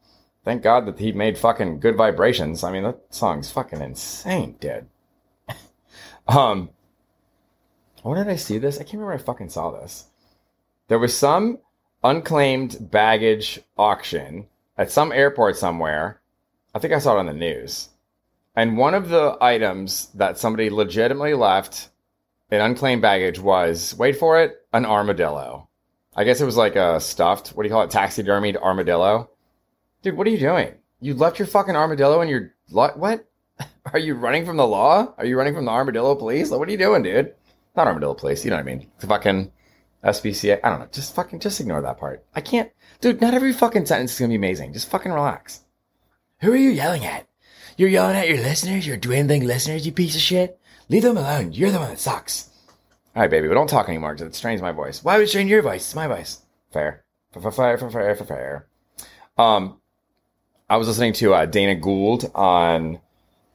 thank 0.44 0.62
God 0.62 0.86
that 0.86 0.98
he 0.98 1.12
made 1.12 1.38
fucking 1.38 1.78
good 1.78 1.96
vibrations. 1.96 2.64
I 2.64 2.72
mean, 2.72 2.82
that 2.84 2.98
song's 3.10 3.50
fucking 3.50 3.80
insane, 3.80 4.56
dude. 4.58 4.86
um, 6.28 6.70
where 8.02 8.24
did 8.24 8.32
I 8.32 8.36
see 8.36 8.58
this? 8.58 8.76
I 8.76 8.82
can't 8.82 8.94
remember. 8.94 9.12
I 9.12 9.18
fucking 9.18 9.50
saw 9.50 9.70
this. 9.70 10.06
There 10.88 10.98
was 10.98 11.16
some 11.16 11.58
unclaimed 12.02 12.90
baggage 12.90 13.60
auction 13.76 14.46
at 14.76 14.90
some 14.90 15.12
airport 15.12 15.56
somewhere. 15.56 16.20
I 16.74 16.78
think 16.78 16.92
I 16.92 16.98
saw 16.98 17.16
it 17.16 17.20
on 17.20 17.26
the 17.26 17.34
news 17.34 17.90
and 18.58 18.76
one 18.76 18.94
of 18.94 19.08
the 19.08 19.38
items 19.40 20.06
that 20.14 20.36
somebody 20.36 20.68
legitimately 20.68 21.34
left 21.34 21.90
in 22.50 22.60
unclaimed 22.60 23.00
baggage 23.00 23.38
was, 23.38 23.94
wait 23.94 24.16
for 24.16 24.42
it, 24.42 24.56
an 24.72 24.84
armadillo. 24.84 25.68
I 26.16 26.24
guess 26.24 26.40
it 26.40 26.44
was 26.44 26.56
like 26.56 26.74
a 26.74 26.98
stuffed, 26.98 27.50
what 27.50 27.62
do 27.62 27.68
you 27.68 27.72
call 27.72 27.84
it, 27.84 27.90
taxidermied 27.90 28.60
armadillo. 28.60 29.30
Dude, 30.02 30.16
what 30.16 30.26
are 30.26 30.30
you 30.30 30.40
doing? 30.40 30.74
You 30.98 31.14
left 31.14 31.38
your 31.38 31.46
fucking 31.46 31.76
armadillo 31.76 32.20
in 32.20 32.28
your, 32.28 32.52
what? 32.70 32.98
Are 33.92 33.98
you 34.00 34.14
running 34.14 34.44
from 34.44 34.56
the 34.56 34.66
law? 34.66 35.14
Are 35.18 35.24
you 35.24 35.38
running 35.38 35.54
from 35.54 35.64
the 35.64 35.70
armadillo 35.70 36.16
police? 36.16 36.50
What 36.50 36.68
are 36.68 36.72
you 36.72 36.78
doing, 36.78 37.04
dude? 37.04 37.34
Not 37.76 37.86
armadillo 37.86 38.14
police, 38.14 38.44
you 38.44 38.50
know 38.50 38.56
what 38.56 38.62
I 38.62 38.64
mean. 38.64 38.90
The 38.98 39.06
fucking 39.06 39.52
SPCA. 40.02 40.58
I 40.64 40.70
don't 40.70 40.80
know. 40.80 40.88
Just 40.90 41.14
fucking, 41.14 41.38
just 41.38 41.60
ignore 41.60 41.82
that 41.82 41.98
part. 41.98 42.24
I 42.34 42.40
can't, 42.40 42.72
dude, 43.00 43.20
not 43.20 43.34
every 43.34 43.52
fucking 43.52 43.86
sentence 43.86 44.14
is 44.14 44.18
gonna 44.18 44.30
be 44.30 44.34
amazing. 44.34 44.72
Just 44.72 44.90
fucking 44.90 45.12
relax. 45.12 45.60
Who 46.40 46.52
are 46.52 46.56
you 46.56 46.70
yelling 46.70 47.04
at? 47.04 47.27
You're 47.78 47.88
yelling 47.88 48.16
at 48.16 48.28
your 48.28 48.38
listeners, 48.38 48.84
your 48.84 48.96
dwindling 48.96 49.46
listeners, 49.46 49.86
you 49.86 49.92
piece 49.92 50.16
of 50.16 50.20
shit. 50.20 50.58
Leave 50.88 51.04
them 51.04 51.16
alone. 51.16 51.52
You're 51.52 51.70
the 51.70 51.78
one 51.78 51.90
that 51.90 52.00
sucks. 52.00 52.50
All 53.14 53.22
right, 53.22 53.30
baby, 53.30 53.46
but 53.46 53.54
don't 53.54 53.70
talk 53.70 53.88
anymore 53.88 54.14
because 54.14 54.26
it 54.26 54.34
strains 54.34 54.60
my 54.60 54.72
voice. 54.72 55.04
Why 55.04 55.16
would 55.16 55.22
it 55.22 55.28
strain 55.28 55.46
your 55.46 55.62
voice? 55.62 55.86
It's 55.86 55.94
my 55.94 56.08
voice. 56.08 56.42
Fair. 56.72 57.04
Fair, 57.32 57.52
fair, 57.52 57.78
fair, 57.78 57.90
fair, 57.90 58.16
fair. 58.16 58.66
Um, 59.38 59.80
I 60.68 60.76
was 60.76 60.88
listening 60.88 61.12
to 61.14 61.34
uh, 61.34 61.46
Dana 61.46 61.76
Gould 61.76 62.28
on 62.34 62.98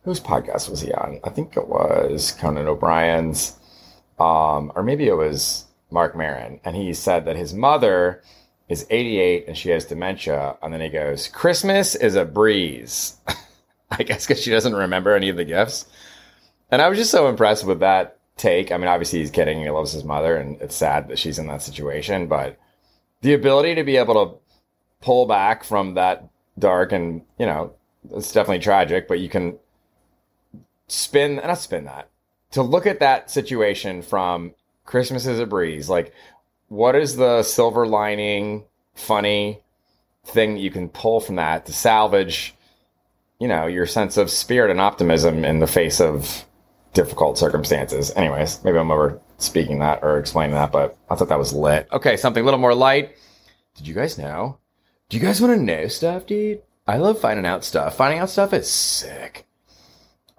whose 0.04 0.22
podcast 0.22 0.70
was 0.70 0.80
he 0.80 0.94
on? 0.94 1.20
I 1.26 1.30
think 1.30 1.58
it 1.58 1.68
was 1.68 2.32
Conan 2.32 2.68
O'Brien's, 2.68 3.58
um, 4.20 4.72
or 4.74 4.84
maybe 4.84 5.06
it 5.08 5.18
was 5.18 5.66
Marc 5.92 6.16
Maron, 6.16 6.62
and 6.64 6.78
he 6.78 6.94
said 6.94 7.26
that 7.26 7.36
his 7.36 7.54
mother 7.54 8.22
is 8.70 8.88
88 8.90 9.50
and 9.50 9.58
she 9.58 9.70
has 9.70 9.84
dementia, 9.84 10.56
and 10.62 10.74
then 10.74 10.80
he 10.80 10.88
goes, 10.88 11.28
"Christmas 11.28 11.94
is 11.96 12.16
a 12.16 12.24
breeze." 12.24 13.18
I 13.92 14.04
guess 14.04 14.26
because 14.26 14.42
she 14.42 14.52
doesn't 14.52 14.76
remember 14.76 15.16
any 15.16 15.30
of 15.30 15.38
the 15.38 15.46
gifts. 15.46 15.86
And 16.72 16.82
I 16.82 16.90
was 16.90 16.98
just 16.98 17.12
so 17.12 17.28
impressed 17.28 17.66
with 17.66 17.80
that 17.82 18.18
take. 18.38 18.72
I 18.72 18.78
mean, 18.78 18.88
obviously 18.88 19.20
he's 19.20 19.32
kidding. 19.32 19.62
He 19.62 19.70
loves 19.70 19.92
his 19.92 20.04
mother, 20.04 20.38
and 20.38 20.60
it's 20.62 20.76
sad 20.76 21.08
that 21.10 21.20
she's 21.20 21.40
in 21.40 21.48
that 21.48 21.62
situation. 21.62 22.28
But 22.28 22.58
the 23.22 23.34
ability 23.34 23.76
to 23.76 23.84
be 23.84 23.98
able 23.98 24.26
to 24.26 24.38
pull 25.02 25.26
back 25.26 25.64
from 25.64 25.96
that 25.96 26.30
dark 26.58 26.92
and 26.92 27.22
you 27.38 27.46
know, 27.46 27.74
it's 28.12 28.32
definitely 28.32 28.64
tragic. 28.64 29.08
But 29.08 29.20
you 29.20 29.30
can 29.30 29.58
spin, 30.88 31.40
and 31.40 31.48
not 31.48 31.60
spin 31.60 31.86
that, 31.86 32.10
to 32.52 32.62
look 32.62 32.86
at 32.86 33.00
that 33.00 33.30
situation 33.30 34.02
from 34.02 34.54
Christmas 34.86 35.26
is 35.26 35.40
a 35.40 35.46
breeze. 35.46 35.90
Like, 35.90 36.14
what 36.68 36.96
is 36.96 37.16
the 37.16 37.44
silver 37.44 37.86
lining, 37.86 38.66
funny 38.96 39.62
thing 40.26 40.56
that 40.56 40.62
you 40.62 40.72
can 40.72 40.90
pull 40.90 41.20
from 41.20 41.36
that 41.36 41.66
to 41.66 41.74
salvage? 41.74 42.56
You 43.44 43.50
know, 43.50 43.68
your 43.68 43.86
sense 43.86 44.16
of 44.16 44.32
spirit 44.32 44.72
and 44.72 44.80
optimism 44.80 45.44
in 45.44 45.60
the 45.60 45.68
face 45.68 46.00
of 46.00 46.46
difficult 46.94 47.38
circumstances. 47.38 48.10
Anyways, 48.16 48.64
maybe 48.64 48.78
I'm 48.78 48.90
over 48.90 49.20
speaking 49.38 49.80
that 49.80 50.00
or 50.02 50.18
explaining 50.18 50.56
that, 50.56 50.72
but 50.72 50.98
I 51.10 51.16
thought 51.16 51.28
that 51.28 51.38
was 51.38 51.52
lit. 51.52 51.90
Okay, 51.92 52.16
something 52.16 52.42
a 52.42 52.46
little 52.46 52.58
more 52.62 52.74
light. 52.74 53.18
Did 53.76 53.86
you 53.86 53.96
guys 53.96 54.18
know? 54.18 54.60
Do 55.10 55.18
you 55.18 55.24
guys 55.24 55.42
want 55.42 55.58
to 55.58 55.62
know 55.62 55.90
stuff, 55.90 56.26
dude? 56.26 56.62
I 56.88 56.96
love 56.96 57.20
finding 57.20 57.46
out 57.46 57.66
stuff. 57.66 57.98
Finding 57.98 58.20
out 58.20 58.30
stuff 58.30 58.54
is 58.54 58.72
sick. 58.72 59.46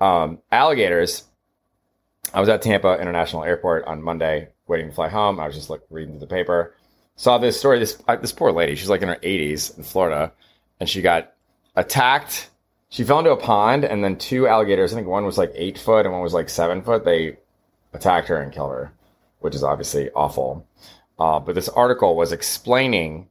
Um, 0.01 0.39
alligators. 0.51 1.25
I 2.33 2.41
was 2.41 2.49
at 2.49 2.63
Tampa 2.63 2.99
International 2.99 3.45
Airport 3.45 3.85
on 3.85 4.03
Monday, 4.03 4.49
waiting 4.67 4.89
to 4.89 4.95
fly 4.95 5.11
home. 5.11 5.39
I 5.39 5.47
was 5.47 5.55
just 5.55 5.69
like 5.69 5.83
reading 5.91 6.15
through 6.15 6.21
the 6.21 6.27
paper. 6.27 6.75
Saw 7.17 7.37
this 7.37 7.59
story. 7.59 7.81
This 7.81 8.03
uh, 8.09 8.17
this 8.17 8.33
poor 8.33 8.51
lady. 8.51 8.75
She's 8.77 8.89
like 8.89 9.03
in 9.03 9.09
her 9.09 9.17
80s 9.17 9.77
in 9.77 9.85
Florida, 9.85 10.33
and 10.81 10.89
she 10.89 11.03
got 11.03 11.35
attacked. 11.77 12.49
She 12.95 13.03
fell 13.03 13.19
into 13.19 13.33
a 13.33 13.37
pond, 13.37 13.85
and 13.85 14.05
then 14.05 14.19
two 14.19 14.47
alligators. 14.47 14.93
I 14.93 14.97
think 14.97 15.09
one 15.09 15.25
was 15.25 15.37
like 15.37 15.51
eight 15.57 15.79
foot 15.79 16.07
and 16.07 16.13
one 16.13 16.23
was 16.23 16.33
like 16.33 16.49
seven 16.49 16.81
foot. 16.81 17.05
They 17.05 17.39
attacked 17.93 18.29
her 18.29 18.41
and 18.41 18.53
killed 18.53 18.71
her, 18.71 18.93
which 19.41 19.57
is 19.57 19.65
obviously 19.65 20.13
awful. 20.13 20.65
Uh, 21.19 21.41
but 21.41 21.57
this 21.57 21.69
article 21.69 22.15
was 22.15 22.31
explaining 22.31 23.31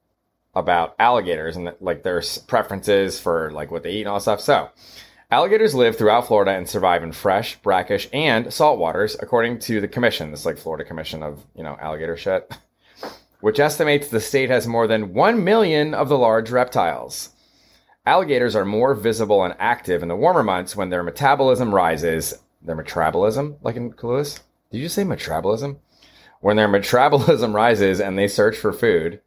about 0.54 0.96
alligators 1.00 1.56
and 1.56 1.74
like 1.80 2.04
their 2.04 2.22
preferences 2.46 3.22
for 3.22 3.52
like 3.52 3.72
what 3.72 3.84
they 3.84 3.94
eat 3.94 4.02
and 4.02 4.10
all 4.10 4.16
that 4.16 4.24
stuff. 4.24 4.42
So, 4.42 4.70
alligators 5.32 5.74
live 5.74 5.98
throughout 5.98 6.28
Florida 6.28 6.52
and 6.52 6.68
survive 6.68 7.02
in 7.02 7.14
fresh, 7.14 7.56
brackish, 7.62 8.10
and 8.12 8.54
salt 8.54 8.80
waters, 8.80 9.16
according 9.22 9.60
to 9.60 9.80
the 9.80 9.88
commission. 9.88 10.32
This 10.32 10.46
like 10.46 10.58
Florida 10.58 10.84
Commission 10.84 11.24
of 11.24 11.42
you 11.56 11.64
know 11.64 11.78
alligator 11.80 12.18
shit, 12.18 12.54
which 13.40 13.62
estimates 13.62 14.10
the 14.10 14.20
state 14.20 14.50
has 14.50 14.68
more 14.68 14.88
than 14.88 15.14
one 15.14 15.46
million 15.46 15.94
of 15.94 16.10
the 16.10 16.18
large 16.18 16.52
reptiles. 16.52 17.30
Alligators 18.06 18.54
are 18.54 18.66
more 18.66 18.94
visible 18.96 19.46
and 19.46 19.56
active 19.60 20.04
in 20.04 20.10
the 20.10 20.16
warmer 20.16 20.44
months 20.44 20.76
when 20.76 20.90
their 20.90 21.04
metabolism 21.04 21.74
rises. 21.74 22.34
Their 22.62 22.76
metabolism, 22.76 23.56
like 23.62 23.78
in 23.78 23.94
Clueless? 23.94 24.42
Did 24.72 24.80
you 24.80 24.90
say 24.90 25.06
metabolism? 25.06 25.80
When 26.42 26.58
their 26.58 26.68
metabolism 26.70 27.56
rises 27.56 28.02
and 28.02 28.18
they 28.18 28.28
search 28.28 28.58
for 28.58 28.74
food, 28.74 29.22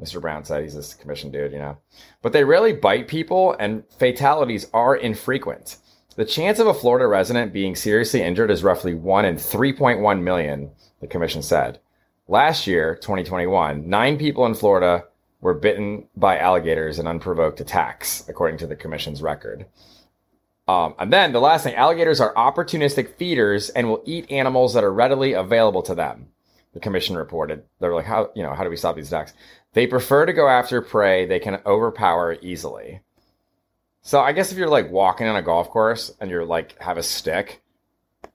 Mr. 0.00 0.22
Brown 0.22 0.44
said 0.44 0.62
he's 0.62 0.74
this 0.74 0.94
commission 0.94 1.30
dude, 1.30 1.52
you 1.52 1.58
know. 1.58 1.76
But 2.22 2.32
they 2.32 2.44
rarely 2.44 2.72
bite 2.72 3.08
people, 3.08 3.56
and 3.60 3.84
fatalities 3.98 4.68
are 4.72 4.96
infrequent. 4.96 5.76
The 6.16 6.24
chance 6.24 6.58
of 6.58 6.66
a 6.66 6.74
Florida 6.74 7.06
resident 7.06 7.52
being 7.52 7.76
seriously 7.76 8.22
injured 8.22 8.50
is 8.50 8.64
roughly 8.64 8.94
1 8.94 9.24
in 9.26 9.36
3.1 9.36 10.22
million, 10.22 10.70
the 11.00 11.06
commission 11.06 11.42
said. 11.42 11.78
Last 12.26 12.66
year, 12.66 12.94
2021, 12.94 13.88
nine 13.88 14.16
people 14.16 14.46
in 14.46 14.54
Florida 14.54 15.04
were 15.44 15.52
bitten 15.52 16.08
by 16.16 16.38
alligators 16.38 16.98
in 16.98 17.06
unprovoked 17.06 17.60
attacks, 17.60 18.26
according 18.30 18.56
to 18.56 18.66
the 18.66 18.74
commission's 18.74 19.20
record. 19.20 19.66
Um, 20.66 20.94
and 20.98 21.12
then 21.12 21.32
the 21.32 21.40
last 21.40 21.64
thing 21.64 21.74
alligators 21.74 22.18
are 22.18 22.32
opportunistic 22.32 23.16
feeders 23.16 23.68
and 23.68 23.86
will 23.86 24.02
eat 24.06 24.30
animals 24.30 24.72
that 24.72 24.82
are 24.82 24.92
readily 24.92 25.34
available 25.34 25.82
to 25.82 25.94
them. 25.94 26.28
The 26.72 26.80
commission 26.80 27.14
reported. 27.14 27.62
They're 27.78 27.94
like, 27.94 28.06
how, 28.06 28.30
you 28.34 28.42
know, 28.42 28.54
how 28.54 28.64
do 28.64 28.70
we 28.70 28.78
stop 28.78 28.96
these 28.96 29.08
attacks? 29.08 29.34
They 29.74 29.86
prefer 29.86 30.24
to 30.24 30.32
go 30.32 30.48
after 30.48 30.80
prey 30.80 31.26
they 31.26 31.40
can 31.40 31.60
overpower 31.66 32.38
easily. 32.40 33.02
So 34.00 34.20
I 34.20 34.32
guess 34.32 34.50
if 34.50 34.56
you're 34.56 34.68
like 34.68 34.90
walking 34.90 35.26
on 35.26 35.36
a 35.36 35.42
golf 35.42 35.68
course 35.68 36.10
and 36.20 36.30
you're 36.30 36.46
like 36.46 36.80
have 36.80 36.96
a 36.96 37.02
stick, 37.02 37.62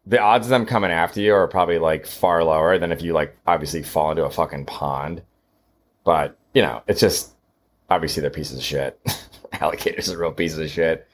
the 0.05 0.21
odds 0.21 0.45
of 0.45 0.51
them 0.51 0.67
coming 0.67 0.91
after 0.91 1.21
you 1.21 1.33
are 1.33 1.47
probably 1.47 1.79
like 1.79 2.05
far 2.05 2.43
lower 2.43 2.77
than 2.77 2.91
if 2.91 3.01
you 3.01 3.13
like 3.13 3.35
obviously 3.47 3.81
fall 3.81 4.11
into 4.11 4.25
a 4.25 4.29
fucking 4.29 4.65
pond. 4.65 5.23
But 6.03 6.38
you 6.53 6.61
know, 6.61 6.81
it's 6.87 7.01
just 7.01 7.31
obviously 7.89 8.21
they're 8.21 8.29
pieces 8.29 8.57
of 8.57 8.63
shit. 8.63 8.99
Alligators 9.53 10.11
are 10.11 10.17
real 10.17 10.31
pieces 10.31 10.59
of 10.59 10.69
shit. 10.69 11.07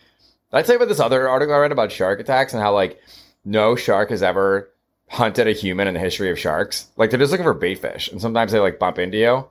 I'd 0.52 0.66
say 0.66 0.76
about 0.76 0.88
this 0.88 1.00
other 1.00 1.28
article 1.28 1.54
I 1.54 1.60
read 1.60 1.72
about 1.72 1.92
shark 1.92 2.20
attacks 2.20 2.54
and 2.54 2.62
how 2.62 2.74
like 2.74 3.02
no 3.44 3.76
shark 3.76 4.10
has 4.10 4.24
ever 4.24 4.72
hunted 5.10 5.48
a 5.48 5.52
human 5.52 5.88
in 5.88 5.94
the 5.94 6.00
history 6.00 6.32
of 6.32 6.40
sharks. 6.40 6.88
Like 6.98 7.10
they're 7.10 7.20
just 7.20 7.32
looking 7.32 7.44
for 7.44 7.54
bait 7.54 7.80
fish, 7.80 8.10
and 8.10 8.22
sometimes 8.22 8.52
they 8.52 8.60
like 8.60 8.80
bump 8.80 8.98
into 8.98 9.18
you. 9.18 9.48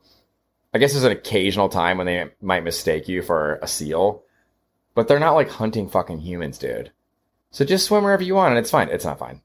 I 0.72 0.78
guess 0.78 0.92
there's 0.92 1.04
an 1.04 1.12
occasional 1.12 1.68
time 1.68 1.98
when 1.98 2.06
they 2.06 2.30
might 2.40 2.64
mistake 2.64 3.06
you 3.06 3.22
for 3.22 3.60
a 3.62 3.68
seal, 3.68 4.24
but 4.94 5.06
they're 5.06 5.20
not 5.20 5.34
like 5.34 5.50
hunting 5.50 5.88
fucking 5.88 6.20
humans, 6.20 6.58
dude. 6.58 6.90
So 7.50 7.64
just 7.64 7.86
swim 7.86 8.02
wherever 8.02 8.22
you 8.22 8.34
want, 8.34 8.50
and 8.50 8.58
it's 8.58 8.70
fine. 8.70 8.88
It's 8.88 9.04
not 9.04 9.18
fine. 9.18 9.40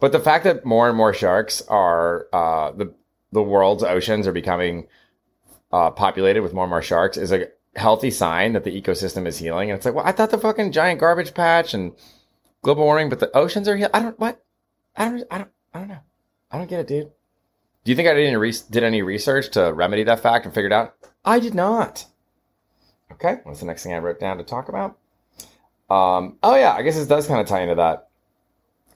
But 0.00 0.12
the 0.12 0.20
fact 0.20 0.44
that 0.44 0.64
more 0.64 0.88
and 0.88 0.96
more 0.96 1.12
sharks 1.12 1.62
are 1.62 2.26
uh, 2.32 2.72
the 2.72 2.94
the 3.32 3.42
world's 3.42 3.82
oceans 3.82 4.26
are 4.26 4.32
becoming 4.32 4.86
uh, 5.72 5.90
populated 5.90 6.40
with 6.40 6.52
more 6.52 6.64
and 6.64 6.70
more 6.70 6.82
sharks 6.82 7.16
is 7.16 7.32
a 7.32 7.48
healthy 7.74 8.10
sign 8.10 8.52
that 8.52 8.64
the 8.64 8.80
ecosystem 8.80 9.26
is 9.26 9.38
healing. 9.38 9.70
And 9.70 9.76
it's 9.76 9.86
like, 9.86 9.94
well, 9.94 10.06
I 10.06 10.12
thought 10.12 10.30
the 10.30 10.38
fucking 10.38 10.72
giant 10.72 11.00
garbage 11.00 11.34
patch 11.34 11.74
and 11.74 11.92
global 12.62 12.84
warming, 12.84 13.08
but 13.08 13.20
the 13.20 13.34
oceans 13.36 13.68
are 13.68 13.76
healed. 13.76 13.90
I 13.94 14.00
don't 14.00 14.18
what? 14.18 14.42
I 14.96 15.06
don't. 15.06 15.24
I 15.30 15.38
don't. 15.38 15.50
I 15.74 15.78
don't 15.78 15.88
know. 15.88 16.00
I 16.50 16.58
don't 16.58 16.68
get 16.68 16.80
it, 16.80 16.86
dude. 16.86 17.10
Do 17.84 17.90
you 17.90 17.96
think 17.96 18.08
I 18.08 18.14
did 18.14 18.26
any, 18.26 18.36
re- 18.36 18.54
did 18.70 18.84
any 18.84 19.02
research 19.02 19.50
to 19.52 19.72
remedy 19.72 20.04
that 20.04 20.20
fact 20.20 20.44
and 20.44 20.54
figure 20.54 20.68
it 20.68 20.72
out? 20.72 20.94
I 21.24 21.40
did 21.40 21.54
not. 21.54 22.04
Okay, 23.10 23.38
what's 23.44 23.60
the 23.60 23.66
next 23.66 23.82
thing 23.82 23.92
I 23.92 23.98
wrote 23.98 24.20
down 24.20 24.38
to 24.38 24.44
talk 24.44 24.68
about? 24.68 24.98
Um, 25.90 26.38
oh 26.42 26.54
yeah, 26.54 26.74
I 26.74 26.82
guess 26.82 26.96
this 26.96 27.06
does 27.06 27.26
kind 27.26 27.40
of 27.40 27.46
tie 27.46 27.62
into 27.62 27.74
that. 27.76 28.08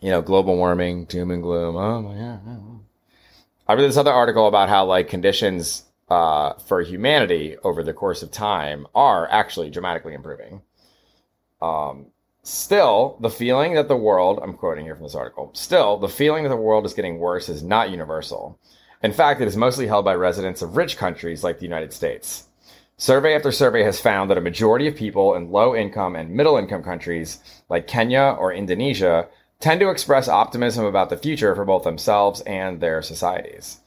You 0.00 0.11
know, 0.11 0.23
global 0.23 0.56
warming, 0.56 1.06
doom 1.06 1.30
and 1.30 1.42
gloom. 1.42 1.76
Oh 1.76 2.02
my 2.02 2.14
yeah. 2.14 2.38
I 3.68 3.73
read 3.73 3.83
this 3.83 3.97
other 3.97 4.12
article 4.12 4.47
about 4.47 4.68
how 4.68 4.85
like 4.85 5.09
conditions 5.09 5.86
uh, 6.08 6.54
for 6.54 6.80
humanity 6.82 7.56
over 7.64 7.82
the 7.82 7.92
course 7.92 8.22
of 8.22 8.30
time 8.30 8.86
are 8.94 9.28
actually 9.30 9.70
dramatically 9.70 10.14
improving. 10.14 10.62
Um, 11.60 12.06
still, 12.42 13.18
the 13.20 13.30
feeling 13.30 13.75
that 13.75 13.88
the 13.88 13.96
world, 13.96 14.38
I'm 14.42 14.54
quoting 14.54 14.84
here 14.84 14.94
from 14.94 15.04
this 15.04 15.14
article, 15.14 15.50
still, 15.54 15.96
the 15.96 16.08
feeling 16.08 16.44
that 16.44 16.50
the 16.50 16.56
world 16.56 16.86
is 16.86 16.94
getting 16.94 17.18
worse 17.18 17.48
is 17.48 17.62
not 17.62 17.90
universal. 17.90 18.58
In 19.02 19.12
fact, 19.12 19.40
it 19.40 19.48
is 19.48 19.56
mostly 19.56 19.86
held 19.86 20.04
by 20.04 20.14
residents 20.14 20.62
of 20.62 20.76
rich 20.76 20.96
countries 20.96 21.44
like 21.44 21.58
the 21.58 21.66
United 21.66 21.92
States. 21.92 22.48
Survey 22.98 23.34
after 23.34 23.52
survey 23.52 23.82
has 23.82 24.00
found 24.00 24.30
that 24.30 24.38
a 24.38 24.40
majority 24.40 24.86
of 24.86 24.96
people 24.96 25.34
in 25.34 25.50
low 25.50 25.76
income 25.76 26.16
and 26.16 26.30
middle 26.30 26.56
income 26.56 26.82
countries 26.82 27.40
like 27.68 27.86
Kenya 27.86 28.34
or 28.38 28.52
Indonesia 28.52 29.28
tend 29.60 29.80
to 29.80 29.90
express 29.90 30.28
optimism 30.28 30.84
about 30.86 31.10
the 31.10 31.16
future 31.16 31.54
for 31.54 31.64
both 31.64 31.84
themselves 31.84 32.40
and 32.42 32.80
their 32.80 33.02
societies. 33.02 33.80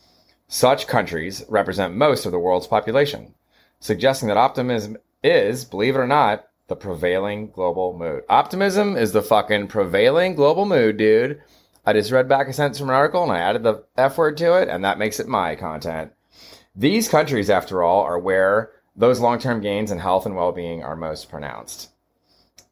Such 0.51 0.87
countries 0.87 1.45
represent 1.47 1.93
most 1.93 2.25
of 2.25 2.31
the 2.31 2.39
world's 2.39 2.65
population, 2.65 3.35
suggesting 3.79 4.29
that 4.29 4.37
optimism 4.37 4.97
is, 5.23 5.63
believe 5.63 5.95
it 5.95 5.99
or 5.99 6.07
not, 6.07 6.47
the 6.69 6.75
prevailing 6.75 7.51
global 7.51 7.95
mood. 7.95 8.23
Optimism 8.29 8.97
is 8.97 9.11
the 9.11 9.21
fucking 9.21 9.67
prevailing 9.67 10.33
global 10.33 10.65
mood, 10.65 10.97
dude. 10.97 11.39
I 11.85 11.93
just 11.93 12.09
read 12.09 12.27
back 12.27 12.47
a 12.47 12.53
sentence 12.53 12.79
from 12.79 12.89
an 12.89 12.95
article 12.95 13.21
and 13.21 13.31
I 13.31 13.37
added 13.37 13.61
the 13.61 13.83
F 13.95 14.17
word 14.17 14.37
to 14.37 14.59
it, 14.59 14.69
and 14.69 14.83
that 14.83 14.97
makes 14.97 15.19
it 15.19 15.27
my 15.27 15.55
content. 15.55 16.13
These 16.75 17.09
countries, 17.09 17.51
after 17.51 17.83
all, 17.83 18.01
are 18.01 18.17
where 18.17 18.71
those 18.95 19.19
long 19.19 19.37
term 19.37 19.61
gains 19.61 19.91
in 19.91 19.99
health 19.99 20.25
and 20.25 20.35
well 20.35 20.51
being 20.51 20.83
are 20.83 20.95
most 20.95 21.29
pronounced. 21.29 21.91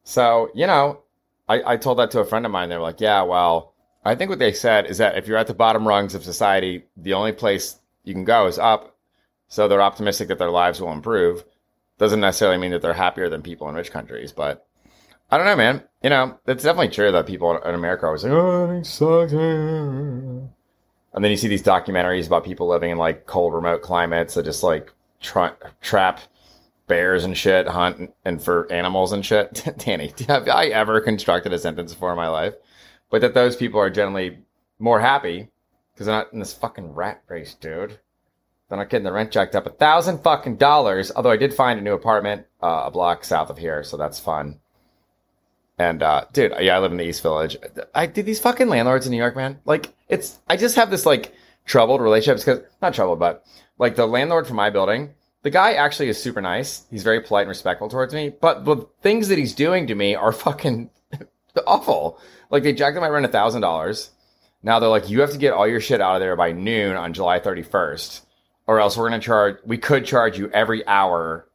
So, 0.04 0.50
you 0.56 0.66
know, 0.66 1.04
I, 1.48 1.74
I 1.74 1.78
told 1.78 2.00
that 2.00 2.10
to 2.12 2.22
a 2.22 2.26
friend 2.26 2.44
of 2.44 2.52
mine. 2.52 2.70
They 2.70 2.76
were 2.76 2.82
like, 2.82 3.02
yeah, 3.02 3.22
well, 3.22 3.76
I 4.08 4.16
think 4.16 4.30
what 4.30 4.40
they 4.40 4.54
said 4.54 4.86
is 4.86 5.00
that 5.00 5.18
if 5.18 5.28
you're 5.28 5.38
at 5.38 5.48
the 5.48 5.54
bottom 5.54 5.88
rungs 5.88 6.16
of 6.16 6.24
society, 6.24 6.86
the 6.96 7.14
only 7.14 7.34
place 7.34 7.78
you 8.06 8.14
can 8.14 8.24
go 8.24 8.48
is 8.48 8.58
up. 8.58 8.96
So 9.50 9.68
they're 9.68 9.82
optimistic 9.82 10.30
that 10.30 10.40
their 10.40 10.50
lives 10.50 10.80
will 10.80 10.92
improve. 10.92 11.44
Doesn't 11.98 12.22
necessarily 12.22 12.58
mean 12.58 12.72
that 12.72 12.82
they're 12.82 12.94
happier 12.94 13.28
than 13.28 13.42
people 13.42 13.68
in 13.68 13.76
rich 13.76 13.92
countries, 13.92 14.32
but 14.32 14.66
I 15.30 15.38
don't 15.38 15.46
know, 15.46 15.56
man. 15.56 15.84
You 16.04 16.10
know, 16.10 16.40
it's 16.48 16.64
definitely 16.64 16.90
true 16.90 17.12
that 17.12 17.28
people 17.28 17.58
in 17.58 17.76
America 17.76 18.06
are 18.06 18.08
always 18.08 18.24
like, 18.24 18.32
oh, 18.32 18.82
sucks. 18.84 19.34
And 19.34 21.24
then 21.24 21.32
you 21.32 21.38
see 21.38 21.48
these 21.50 21.64
documentaries 21.64 22.28
about 22.28 22.46
people 22.46 22.68
living 22.68 22.92
in 22.92 22.98
like 22.98 23.26
cold, 23.26 23.54
remote 23.54 23.82
climates 23.82 24.36
that 24.36 24.44
just 24.44 24.64
like 24.64 24.94
tra- 25.22 25.58
trap 25.82 26.22
bears 26.88 27.26
and 27.26 27.36
shit, 27.36 27.68
hunt 27.68 28.14
and 28.24 28.42
for 28.42 28.72
animals 28.72 29.12
and 29.12 29.26
shit. 29.26 29.64
Danny, 29.80 30.14
have 30.28 30.48
I 30.48 30.68
ever 30.68 31.02
constructed 31.02 31.52
a 31.52 31.60
sentence 31.60 31.94
before 31.94 32.12
in 32.12 32.18
my 32.18 32.30
life? 32.30 32.54
But 33.10 33.22
that 33.22 33.34
those 33.34 33.56
people 33.56 33.80
are 33.80 33.90
generally 33.90 34.40
more 34.80 35.00
happy 35.00 35.50
because 35.94 36.06
they're 36.06 36.16
not 36.16 36.34
in 36.34 36.40
this 36.40 36.54
fucking 36.54 36.94
rat 36.94 37.24
race, 37.28 37.54
dude. 37.54 38.00
They're 38.70 38.78
not 38.78 38.90
getting 38.90 39.06
the 39.06 39.14
rent 39.14 39.32
jacked 39.32 39.56
up 39.56 39.66
a 39.66 39.72
thousand 39.72 40.24
fucking 40.24 40.58
dollars. 40.58 41.12
Although 41.16 41.32
I 41.32 41.38
did 41.38 41.54
find 41.54 41.80
a 41.80 41.84
new 41.84 41.94
apartment 41.94 42.46
uh, 42.62 42.84
a 42.86 42.92
block 42.92 43.24
south 43.24 43.50
of 43.50 43.58
here, 43.58 43.84
so 43.84 43.98
that's 43.98 44.20
fun. 44.20 44.60
And 45.78 46.04
uh, 46.04 46.26
dude, 46.34 46.54
yeah, 46.60 46.76
I 46.76 46.80
live 46.80 46.92
in 46.92 46.98
the 46.98 47.06
East 47.06 47.22
Village. 47.22 47.56
I 47.94 48.08
did 48.08 48.26
these 48.26 48.40
fucking 48.40 48.68
landlords 48.68 49.06
in 49.06 49.12
New 49.12 49.18
York, 49.18 49.36
man. 49.36 49.60
Like, 49.66 49.94
it's 50.10 50.40
I 50.48 50.58
just 50.58 50.76
have 50.76 50.90
this 50.90 51.06
like 51.06 51.34
troubled 51.66 52.02
relationships 52.02 52.44
because 52.44 52.64
not 52.82 52.94
troubled, 52.94 53.20
but 53.20 53.46
like 53.78 53.96
the 53.96 54.08
landlord 54.08 54.48
for 54.48 54.54
my 54.54 54.70
building, 54.70 55.14
the 55.44 55.50
guy 55.50 55.74
actually 55.74 56.10
is 56.10 56.22
super 56.22 56.42
nice. 56.42 56.86
He's 56.90 57.04
very 57.04 57.22
polite 57.22 57.44
and 57.44 57.50
respectful 57.50 57.90
towards 57.90 58.14
me, 58.14 58.30
but 58.30 58.66
the 58.66 58.88
things 59.02 59.28
that 59.28 59.38
he's 59.38 59.54
doing 59.54 59.88
to 59.88 59.96
me 59.96 60.16
are 60.16 60.32
fucking 60.32 60.90
awful. 61.68 62.20
Like 62.50 62.64
they 62.64 62.74
jacked 62.74 62.98
up 62.98 63.02
my 63.02 63.10
rent 63.10 63.26
a 63.26 63.30
thousand 63.30 63.62
dollars. 63.62 64.12
Now 64.64 64.80
they're 64.80 64.90
like, 64.90 65.10
you 65.10 65.22
have 65.22 65.32
to 65.32 65.38
get 65.38 65.54
all 65.54 65.68
your 65.68 65.80
shit 65.80 66.02
out 66.02 66.16
of 66.16 66.22
there 66.22 66.36
by 66.36 66.52
noon 66.52 66.96
on 66.96 67.14
July 67.14 67.40
31st, 67.40 68.22
or 68.66 68.80
else 68.80 68.98
we're 68.98 69.10
gonna 69.10 69.22
charge. 69.22 69.58
We 69.66 69.78
could 69.78 70.06
charge 70.06 70.38
you 70.38 70.50
every 70.50 70.86
hour 70.88 71.48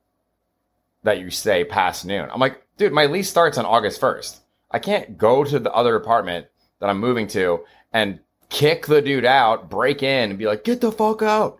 that 1.02 1.18
you 1.18 1.30
stay 1.30 1.64
past 1.64 2.04
noon. 2.04 2.28
I'm 2.32 2.40
like, 2.40 2.62
dude, 2.76 2.92
my 2.92 3.06
lease 3.06 3.28
starts 3.28 3.58
on 3.58 3.66
August 3.66 4.00
1st. 4.00 4.38
I 4.70 4.78
can't 4.78 5.18
go 5.18 5.44
to 5.44 5.58
the 5.58 5.72
other 5.72 5.96
apartment 5.96 6.46
that 6.78 6.88
I'm 6.88 6.98
moving 6.98 7.26
to 7.28 7.64
and 7.92 8.20
kick 8.48 8.86
the 8.86 9.02
dude 9.02 9.24
out, 9.24 9.68
break 9.68 10.02
in, 10.02 10.30
and 10.30 10.38
be 10.38 10.46
like, 10.46 10.64
get 10.64 10.80
the 10.80 10.92
fuck 10.92 11.22
out. 11.22 11.58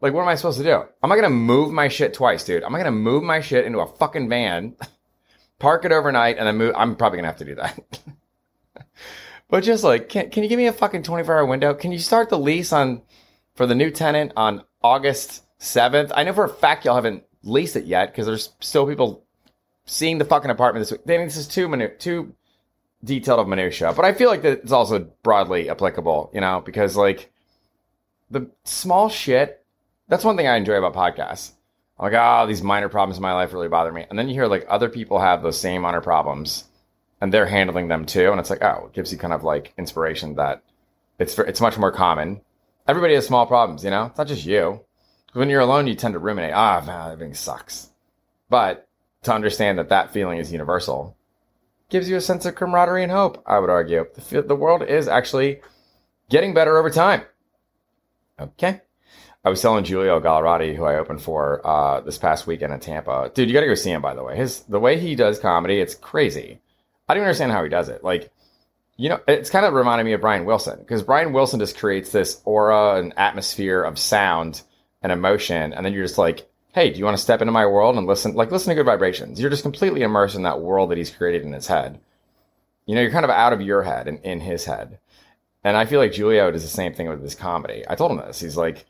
Like, 0.00 0.12
what 0.12 0.22
am 0.22 0.28
I 0.28 0.34
supposed 0.34 0.58
to 0.58 0.64
do? 0.64 0.82
I'm 1.02 1.08
not 1.08 1.16
gonna 1.16 1.30
move 1.30 1.72
my 1.72 1.88
shit 1.88 2.12
twice, 2.12 2.44
dude. 2.44 2.62
I'm 2.62 2.72
not 2.72 2.78
gonna 2.78 2.90
move 2.90 3.22
my 3.22 3.40
shit 3.40 3.64
into 3.64 3.80
a 3.80 3.86
fucking 3.86 4.28
van, 4.28 4.76
park 5.58 5.84
it 5.84 5.92
overnight, 5.92 6.38
and 6.38 6.46
then 6.46 6.56
move. 6.56 6.74
I'm 6.76 6.96
probably 6.96 7.18
gonna 7.18 7.28
have 7.28 7.38
to 7.38 7.44
do 7.44 7.54
that. 7.56 7.80
but 9.48 9.64
just 9.64 9.84
like, 9.84 10.08
can, 10.08 10.30
can 10.30 10.42
you 10.42 10.48
give 10.48 10.58
me 10.58 10.66
a 10.66 10.72
fucking 10.72 11.02
24 11.02 11.36
hour 11.36 11.46
window? 11.46 11.74
Can 11.74 11.92
you 11.92 11.98
start 11.98 12.28
the 12.28 12.38
lease 12.38 12.72
on 12.72 13.02
for 13.54 13.66
the 13.66 13.74
new 13.74 13.90
tenant 13.90 14.32
on 14.36 14.62
August 14.82 15.44
7th? 15.60 16.12
I 16.14 16.24
know 16.24 16.32
for 16.32 16.44
a 16.44 16.48
fact 16.48 16.84
y'all 16.84 16.94
haven't 16.94 17.24
lease 17.42 17.76
it 17.76 17.84
yet 17.84 18.10
because 18.10 18.26
there's 18.26 18.52
still 18.60 18.86
people 18.86 19.24
seeing 19.86 20.18
the 20.18 20.24
fucking 20.24 20.50
apartment 20.50 20.82
this 20.82 20.92
week. 20.92 21.04
Danny, 21.06 21.24
this 21.24 21.36
is 21.36 21.46
too 21.46 21.68
minu- 21.68 21.98
too 21.98 22.34
detailed 23.04 23.40
of 23.40 23.48
minutia, 23.48 23.92
but 23.94 24.04
I 24.04 24.12
feel 24.12 24.28
like 24.28 24.42
that 24.42 24.62
it's 24.62 24.72
also 24.72 25.10
broadly 25.22 25.70
applicable, 25.70 26.30
you 26.34 26.40
know, 26.40 26.60
because 26.60 26.96
like 26.96 27.30
the 28.30 28.50
small 28.64 29.08
shit. 29.08 29.62
That's 30.08 30.24
one 30.24 30.36
thing 30.36 30.46
I 30.46 30.56
enjoy 30.56 30.74
about 30.74 30.94
podcasts. 30.94 31.52
I'm 31.98 32.12
like, 32.12 32.20
oh, 32.20 32.46
these 32.46 32.62
minor 32.62 32.88
problems 32.88 33.16
in 33.16 33.22
my 33.22 33.32
life 33.32 33.52
really 33.52 33.68
bother 33.68 33.92
me, 33.92 34.06
and 34.08 34.18
then 34.18 34.28
you 34.28 34.34
hear 34.34 34.46
like 34.46 34.66
other 34.68 34.88
people 34.88 35.18
have 35.18 35.42
those 35.42 35.58
same 35.58 35.82
minor 35.82 36.00
problems, 36.00 36.64
and 37.20 37.32
they're 37.32 37.46
handling 37.46 37.88
them 37.88 38.04
too, 38.04 38.30
and 38.30 38.38
it's 38.38 38.50
like, 38.50 38.62
oh, 38.62 38.86
it 38.86 38.92
gives 38.92 39.12
you 39.12 39.18
kind 39.18 39.32
of 39.32 39.44
like 39.44 39.72
inspiration 39.78 40.34
that 40.34 40.62
it's 41.18 41.38
it's 41.38 41.60
much 41.60 41.78
more 41.78 41.92
common. 41.92 42.40
Everybody 42.86 43.14
has 43.14 43.26
small 43.26 43.46
problems, 43.46 43.82
you 43.82 43.90
know. 43.90 44.06
It's 44.06 44.18
not 44.18 44.28
just 44.28 44.44
you. 44.46 44.80
When 45.32 45.50
you're 45.50 45.60
alone, 45.60 45.86
you 45.86 45.94
tend 45.94 46.14
to 46.14 46.18
ruminate. 46.18 46.52
Ah, 46.54 46.80
oh, 46.80 46.86
man, 46.86 47.12
everything 47.12 47.34
sucks. 47.34 47.90
But 48.48 48.88
to 49.24 49.34
understand 49.34 49.78
that 49.78 49.88
that 49.88 50.12
feeling 50.12 50.38
is 50.38 50.52
universal 50.52 51.16
gives 51.88 52.08
you 52.08 52.16
a 52.16 52.20
sense 52.20 52.44
of 52.46 52.54
camaraderie 52.54 53.02
and 53.02 53.12
hope. 53.12 53.42
I 53.46 53.58
would 53.58 53.70
argue 53.70 54.06
the, 54.14 54.42
the 54.42 54.56
world 54.56 54.82
is 54.82 55.08
actually 55.08 55.60
getting 56.28 56.54
better 56.54 56.76
over 56.76 56.90
time. 56.90 57.22
Okay. 58.40 58.80
I 59.46 59.48
was 59.48 59.62
telling 59.62 59.84
Julio 59.84 60.18
Gallarotti, 60.18 60.74
who 60.74 60.82
I 60.82 60.96
opened 60.96 61.22
for 61.22 61.64
uh, 61.64 62.00
this 62.00 62.18
past 62.18 62.48
weekend 62.48 62.72
in 62.72 62.80
Tampa. 62.80 63.30
Dude, 63.32 63.48
you 63.48 63.54
got 63.54 63.60
to 63.60 63.68
go 63.68 63.76
see 63.76 63.92
him. 63.92 64.02
By 64.02 64.12
the 64.12 64.24
way, 64.24 64.36
his 64.36 64.62
the 64.62 64.80
way 64.80 64.98
he 64.98 65.14
does 65.14 65.38
comedy, 65.38 65.78
it's 65.78 65.94
crazy. 65.94 66.58
I 67.08 67.14
don't 67.14 67.20
even 67.20 67.28
understand 67.28 67.52
how 67.52 67.62
he 67.62 67.70
does 67.70 67.88
it. 67.88 68.02
Like, 68.02 68.32
you 68.96 69.08
know, 69.08 69.20
it's 69.28 69.48
kind 69.48 69.64
of 69.64 69.74
reminding 69.74 70.04
me 70.04 70.14
of 70.14 70.20
Brian 70.20 70.46
Wilson 70.46 70.80
because 70.80 71.04
Brian 71.04 71.32
Wilson 71.32 71.60
just 71.60 71.78
creates 71.78 72.10
this 72.10 72.42
aura 72.44 72.96
and 72.96 73.14
atmosphere 73.16 73.84
of 73.84 74.00
sound 74.00 74.62
and 75.00 75.12
emotion, 75.12 75.72
and 75.72 75.86
then 75.86 75.92
you're 75.92 76.04
just 76.04 76.18
like, 76.18 76.50
hey, 76.74 76.90
do 76.90 76.98
you 76.98 77.04
want 77.04 77.16
to 77.16 77.22
step 77.22 77.40
into 77.40 77.52
my 77.52 77.66
world 77.66 77.96
and 77.96 78.08
listen? 78.08 78.34
Like, 78.34 78.50
listen 78.50 78.70
to 78.70 78.74
good 78.74 78.84
vibrations. 78.86 79.40
You're 79.40 79.50
just 79.50 79.62
completely 79.62 80.02
immersed 80.02 80.34
in 80.34 80.42
that 80.42 80.60
world 80.60 80.90
that 80.90 80.98
he's 80.98 81.10
created 81.10 81.42
in 81.42 81.52
his 81.52 81.68
head. 81.68 82.00
You 82.84 82.96
know, 82.96 83.00
you're 83.00 83.12
kind 83.12 83.24
of 83.24 83.30
out 83.30 83.52
of 83.52 83.60
your 83.60 83.84
head 83.84 84.08
and 84.08 84.18
in 84.24 84.40
his 84.40 84.64
head. 84.64 84.98
And 85.62 85.76
I 85.76 85.84
feel 85.86 86.00
like 86.00 86.14
Julio 86.14 86.50
does 86.50 86.64
the 86.64 86.68
same 86.68 86.94
thing 86.94 87.08
with 87.08 87.22
his 87.22 87.36
comedy. 87.36 87.84
I 87.88 87.94
told 87.94 88.10
him 88.10 88.16
this. 88.16 88.40
He's 88.40 88.56
like, 88.56 88.86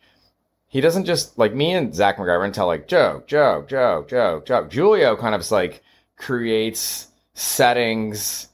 he 0.68 0.80
doesn't 0.80 1.04
just 1.04 1.38
like 1.38 1.54
me 1.54 1.72
and 1.72 1.94
Zach 1.94 2.16
McGregor 2.16 2.52
tell 2.52 2.66
like 2.66 2.88
joke, 2.88 3.26
joke, 3.26 3.68
joke, 3.68 4.08
joke, 4.08 4.46
joke. 4.46 4.72
Julio 4.72 5.16
kind 5.16 5.34
of 5.34 5.50
like 5.50 5.82
creates 6.16 7.08
settings 7.34 8.48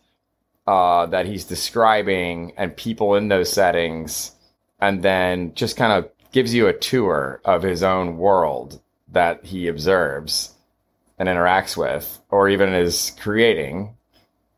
uh, 0.67 1.07
that 1.07 1.27
he's 1.27 1.45
describing 1.45 2.53
and 2.57 2.77
people 2.77 3.15
in 3.15 3.29
those 3.29 3.53
settings, 3.53 4.33
and 4.81 5.03
then 5.03 5.55
just 5.55 5.77
kind 5.77 5.93
of 5.93 6.11
gives 6.33 6.55
you 6.55 6.67
a 6.67 6.73
tour 6.73 7.41
of 7.45 7.63
his 7.63 7.83
own 7.83 8.17
world 8.19 8.81
that 9.09 9.45
he 9.45 9.69
observes 9.69 10.55
and 11.19 11.29
interacts 11.29 11.77
with, 11.77 12.21
or 12.31 12.49
even 12.49 12.73
is 12.73 13.13
creating. 13.21 13.95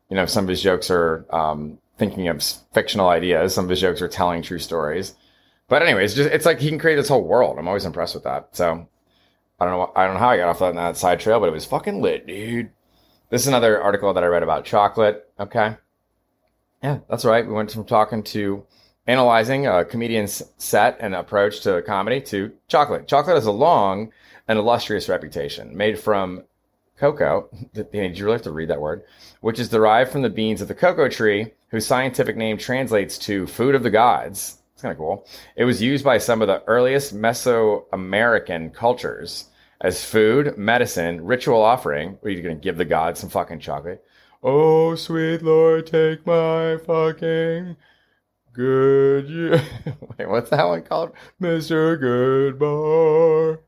You 0.09 0.15
know, 0.15 0.25
some 0.25 0.45
of 0.45 0.49
his 0.49 0.61
jokes 0.61 0.89
are 0.89 1.25
um, 1.31 1.77
thinking 1.97 2.27
of 2.27 2.43
fictional 2.73 3.09
ideas. 3.09 3.53
Some 3.53 3.65
of 3.65 3.69
his 3.69 3.81
jokes 3.81 4.01
are 4.01 4.07
telling 4.07 4.41
true 4.41 4.59
stories. 4.59 5.15
But 5.67 5.81
anyways, 5.81 6.13
just 6.13 6.29
it's 6.29 6.45
like 6.45 6.59
he 6.59 6.69
can 6.69 6.79
create 6.79 6.95
this 6.95 7.07
whole 7.07 7.23
world. 7.23 7.57
I'm 7.57 7.67
always 7.67 7.85
impressed 7.85 8.13
with 8.13 8.23
that. 8.23 8.49
So 8.55 8.87
I 9.59 9.65
don't 9.65 9.73
know. 9.73 9.91
I 9.95 10.05
don't 10.05 10.13
know 10.15 10.19
how 10.19 10.29
I 10.29 10.37
got 10.37 10.49
off 10.49 10.61
on 10.61 10.75
that 10.75 10.97
side 10.97 11.19
trail, 11.19 11.39
but 11.39 11.47
it 11.47 11.53
was 11.53 11.65
fucking 11.65 12.01
lit, 12.01 12.27
dude. 12.27 12.71
This 13.29 13.41
is 13.41 13.47
another 13.47 13.81
article 13.81 14.13
that 14.13 14.23
I 14.23 14.27
read 14.27 14.43
about 14.43 14.65
chocolate. 14.65 15.27
Okay. 15.39 15.77
Yeah, 16.83 16.99
that's 17.09 17.25
right. 17.25 17.45
We 17.45 17.53
went 17.53 17.71
from 17.71 17.85
talking 17.85 18.21
to 18.23 18.65
analyzing 19.07 19.65
a 19.65 19.85
comedian's 19.85 20.43
set 20.57 20.97
and 20.99 21.15
approach 21.15 21.61
to 21.61 21.81
comedy 21.83 22.21
to 22.21 22.51
chocolate. 22.67 23.07
Chocolate 23.07 23.35
has 23.35 23.45
a 23.45 23.51
long 23.51 24.11
and 24.47 24.59
illustrious 24.59 25.09
reputation, 25.09 25.75
made 25.75 25.97
from 25.97 26.43
cocoa. 26.97 27.49
Did 27.73 28.17
you 28.17 28.25
really 28.25 28.35
have 28.35 28.43
to 28.43 28.51
read 28.51 28.69
that 28.69 28.81
word? 28.81 29.03
Which 29.41 29.59
is 29.59 29.69
derived 29.69 30.11
from 30.11 30.21
the 30.21 30.29
beans 30.29 30.61
of 30.61 30.67
the 30.67 30.75
cocoa 30.75 31.09
tree, 31.09 31.53
whose 31.69 31.87
scientific 31.87 32.37
name 32.37 32.57
translates 32.57 33.17
to 33.19 33.47
food 33.47 33.75
of 33.75 33.83
the 33.83 33.89
gods. 33.89 34.59
It's 34.75 34.81
kind 34.81 34.91
of 34.91 34.97
cool. 34.97 35.25
It 35.55 35.63
was 35.63 35.81
used 35.81 36.03
by 36.03 36.17
some 36.17 36.41
of 36.41 36.49
the 36.49 36.61
earliest 36.67 37.15
Mesoamerican 37.15 38.73
cultures 38.73 39.45
as 39.79 40.03
food, 40.03 40.57
medicine, 40.57 41.23
ritual 41.23 41.61
offering. 41.61 42.17
Are 42.21 42.29
you 42.29 42.41
going 42.41 42.57
to 42.57 42.61
give 42.61 42.75
the 42.75 42.83
gods 42.83 43.21
some 43.21 43.29
fucking 43.29 43.61
chocolate? 43.61 44.03
Oh, 44.43 44.95
sweet 44.95 45.41
Lord, 45.41 45.87
take 45.87 46.27
my 46.27 46.75
fucking 46.75 47.77
good 48.51 49.29
year. 49.29 49.63
Wait, 50.17 50.27
what's 50.27 50.49
that 50.49 50.67
one 50.67 50.83
called? 50.83 51.13
Mr. 51.41 51.97
Goodbar. 51.97 53.59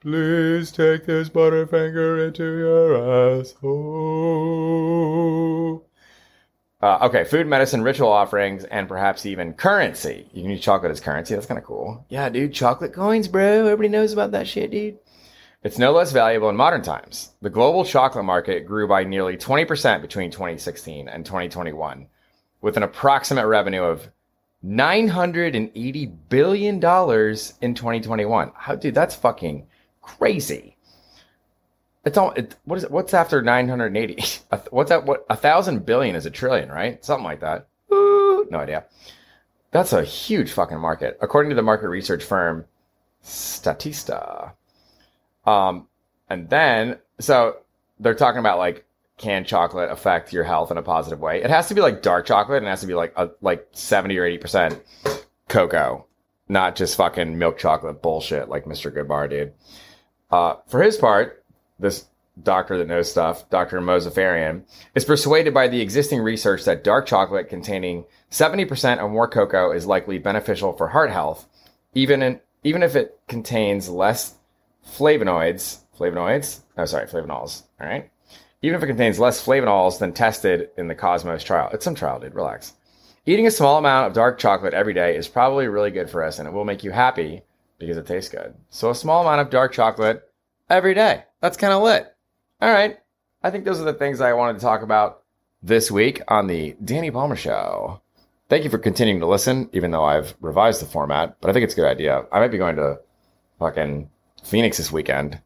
Please 0.00 0.72
take 0.72 1.06
this 1.06 1.28
butterfinger 1.28 2.26
into 2.26 2.42
your 2.42 3.38
asshole. 3.38 3.68
Uh, 6.80 6.98
okay, 7.02 7.24
food, 7.24 7.46
medicine, 7.46 7.82
ritual 7.82 8.08
offerings, 8.08 8.62
and 8.64 8.86
perhaps 8.86 9.26
even 9.26 9.52
currency. 9.52 10.28
You 10.32 10.42
can 10.42 10.50
use 10.52 10.60
chocolate 10.60 10.92
as 10.92 11.00
currency. 11.00 11.34
That's 11.34 11.46
kind 11.46 11.58
of 11.58 11.64
cool. 11.64 12.04
Yeah, 12.08 12.28
dude, 12.28 12.54
chocolate 12.54 12.92
coins, 12.92 13.26
bro. 13.26 13.66
Everybody 13.66 13.88
knows 13.88 14.12
about 14.12 14.30
that 14.30 14.46
shit, 14.46 14.70
dude. 14.70 14.98
It's 15.64 15.78
no 15.78 15.90
less 15.90 16.12
valuable 16.12 16.48
in 16.50 16.56
modern 16.56 16.82
times. 16.82 17.32
The 17.42 17.50
global 17.50 17.84
chocolate 17.84 18.24
market 18.24 18.64
grew 18.64 18.86
by 18.86 19.02
nearly 19.02 19.36
20% 19.36 20.00
between 20.00 20.30
2016 20.30 21.08
and 21.08 21.26
2021, 21.26 22.06
with 22.60 22.76
an 22.76 22.84
approximate 22.84 23.46
revenue 23.46 23.82
of 23.82 24.08
$980 24.64 26.16
billion 26.28 26.74
in 26.76 26.80
2021. 27.74 28.52
How, 28.54 28.76
dude, 28.76 28.94
that's 28.94 29.16
fucking 29.16 29.66
crazy. 30.00 30.76
It's 32.08 32.16
all. 32.16 32.30
It, 32.30 32.56
what 32.64 32.78
is 32.78 32.84
it? 32.84 32.90
What's 32.90 33.12
after 33.12 33.42
980? 33.42 34.24
What's 34.70 34.88
that? 34.88 35.04
What 35.04 35.26
a 35.28 35.36
thousand 35.36 35.84
billion 35.84 36.16
is 36.16 36.24
a 36.24 36.30
trillion, 36.30 36.70
right? 36.70 37.04
Something 37.04 37.24
like 37.24 37.40
that. 37.40 37.68
Ooh, 37.92 38.48
no 38.50 38.60
idea. 38.60 38.86
That's 39.72 39.92
a 39.92 40.02
huge 40.02 40.52
fucking 40.52 40.80
market, 40.80 41.18
according 41.20 41.50
to 41.50 41.54
the 41.54 41.62
market 41.62 41.88
research 41.88 42.24
firm 42.24 42.64
Statista. 43.22 44.52
Um, 45.44 45.86
and 46.30 46.48
then 46.48 46.96
so 47.20 47.58
they're 48.00 48.14
talking 48.14 48.38
about 48.38 48.56
like 48.56 48.86
can 49.18 49.44
chocolate 49.44 49.90
affect 49.90 50.32
your 50.32 50.44
health 50.44 50.70
in 50.70 50.78
a 50.78 50.82
positive 50.82 51.20
way? 51.20 51.42
It 51.42 51.50
has 51.50 51.68
to 51.68 51.74
be 51.74 51.82
like 51.82 52.00
dark 52.00 52.24
chocolate, 52.24 52.58
and 52.58 52.66
it 52.66 52.70
has 52.70 52.80
to 52.80 52.86
be 52.86 52.94
like 52.94 53.12
a, 53.16 53.28
like 53.42 53.68
seventy 53.72 54.16
or 54.16 54.24
eighty 54.24 54.38
percent 54.38 54.80
cocoa, 55.48 56.06
not 56.48 56.74
just 56.74 56.96
fucking 56.96 57.36
milk 57.36 57.58
chocolate 57.58 58.00
bullshit 58.00 58.48
like 58.48 58.64
Mr. 58.64 58.90
Goodbar 58.90 59.28
did. 59.28 59.52
Uh, 60.30 60.54
for 60.68 60.82
his 60.82 60.96
part, 60.96 61.38
this 61.78 62.06
doctor 62.42 62.78
that 62.78 62.86
knows 62.86 63.10
stuff, 63.10 63.48
Dr. 63.50 63.80
Mozaffarian, 63.80 64.62
is 64.94 65.04
persuaded 65.04 65.52
by 65.52 65.68
the 65.68 65.80
existing 65.80 66.20
research 66.20 66.64
that 66.64 66.84
dark 66.84 67.06
chocolate 67.06 67.48
containing 67.48 68.04
70% 68.30 69.02
or 69.02 69.08
more 69.08 69.28
cocoa 69.28 69.72
is 69.72 69.86
likely 69.86 70.18
beneficial 70.18 70.72
for 70.72 70.88
heart 70.88 71.10
health, 71.10 71.46
even 71.94 72.22
in, 72.22 72.40
even 72.64 72.82
if 72.82 72.96
it 72.96 73.18
contains 73.28 73.88
less 73.88 74.34
flavonoids, 74.86 75.78
flavonoids, 75.98 76.60
oh 76.76 76.84
sorry, 76.84 77.06
flavonols, 77.06 77.62
all 77.80 77.88
right? 77.88 78.10
Even 78.62 78.76
if 78.76 78.82
it 78.82 78.88
contains 78.88 79.18
less 79.18 79.44
flavonols 79.44 79.98
than 79.98 80.12
tested 80.12 80.70
in 80.76 80.88
the 80.88 80.94
Cosmos 80.94 81.44
trial. 81.44 81.70
It's 81.72 81.84
some 81.84 81.94
trial, 81.94 82.18
dude, 82.18 82.34
relax. 82.34 82.74
Eating 83.26 83.46
a 83.46 83.50
small 83.50 83.78
amount 83.78 84.06
of 84.08 84.14
dark 84.14 84.38
chocolate 84.38 84.74
every 84.74 84.94
day 84.94 85.16
is 85.16 85.28
probably 85.28 85.68
really 85.68 85.90
good 85.90 86.08
for 86.08 86.24
us 86.24 86.38
and 86.38 86.48
it 86.48 86.52
will 86.52 86.64
make 86.64 86.82
you 86.82 86.90
happy 86.90 87.42
because 87.78 87.96
it 87.96 88.06
tastes 88.06 88.30
good. 88.30 88.54
So 88.70 88.90
a 88.90 88.94
small 88.94 89.22
amount 89.22 89.42
of 89.42 89.50
dark 89.50 89.72
chocolate 89.72 90.27
every 90.70 90.94
day. 90.94 91.24
That's 91.40 91.56
kind 91.56 91.72
of 91.72 91.82
lit. 91.82 92.14
All 92.60 92.72
right. 92.72 92.98
I 93.42 93.50
think 93.50 93.64
those 93.64 93.80
are 93.80 93.84
the 93.84 93.92
things 93.92 94.20
I 94.20 94.32
wanted 94.32 94.54
to 94.54 94.60
talk 94.60 94.82
about 94.82 95.22
this 95.62 95.90
week 95.90 96.22
on 96.28 96.46
the 96.46 96.76
Danny 96.84 97.10
Palmer 97.10 97.36
Show. 97.36 98.00
Thank 98.48 98.64
you 98.64 98.70
for 98.70 98.78
continuing 98.78 99.20
to 99.20 99.26
listen, 99.26 99.68
even 99.72 99.90
though 99.90 100.04
I've 100.04 100.34
revised 100.40 100.80
the 100.80 100.86
format, 100.86 101.36
but 101.40 101.50
I 101.50 101.52
think 101.52 101.64
it's 101.64 101.74
a 101.74 101.76
good 101.76 101.86
idea. 101.86 102.24
I 102.32 102.40
might 102.40 102.48
be 102.48 102.58
going 102.58 102.76
to 102.76 102.98
fucking 103.58 104.08
Phoenix 104.42 104.78
this 104.78 104.90
weekend 104.90 105.40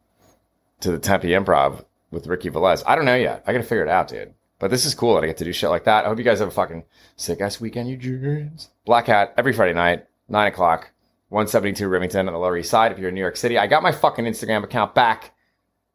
to 0.81 0.93
the 0.93 0.99
Tempe 0.99 1.29
Improv 1.29 1.85
with 2.11 2.27
Ricky 2.29 2.51
Velez. 2.51 2.83
I 2.87 2.95
don't 2.95 3.05
know 3.05 3.17
yet. 3.17 3.43
I 3.47 3.53
got 3.53 3.59
to 3.59 3.65
figure 3.65 3.85
it 3.85 3.91
out, 3.91 4.09
dude. 4.09 4.35
But 4.59 4.71
this 4.71 4.85
is 4.85 4.95
cool 4.95 5.17
that 5.17 5.25
I 5.25 5.27
get 5.27 5.39
to 5.39 5.45
do 5.45 5.53
shit 5.53 5.71
like 5.71 5.85
that. 5.85 6.05
I 6.05 6.09
hope 6.09 6.19
you 6.19 6.25
guys 6.25 6.39
have 6.39 6.47
a 6.47 6.53
fucking 6.53 6.85
sick 7.17 7.41
ass 7.41 7.61
weekend, 7.61 7.89
you 7.89 7.97
dreams. 7.97 8.69
Black 8.85 9.07
Cat 9.07 9.35
every 9.37 9.53
Friday 9.53 9.75
night, 9.75 10.07
9 10.29 10.47
o'clock. 10.47 10.92
172 11.33 11.89
Rivington 11.89 12.27
on 12.27 12.35
the 12.35 12.39
Lower 12.39 12.59
East 12.59 12.71
Side. 12.71 12.93
If 12.93 12.99
you're 12.99 13.09
in 13.09 13.15
New 13.15 13.21
York 13.23 13.39
City, 13.39 13.57
I 13.57 13.67
got 13.67 13.83
my 13.83 13.91
fucking 13.91 14.27
Instagram 14.27 14.65
account 14.65 14.95
back. 14.95 15.35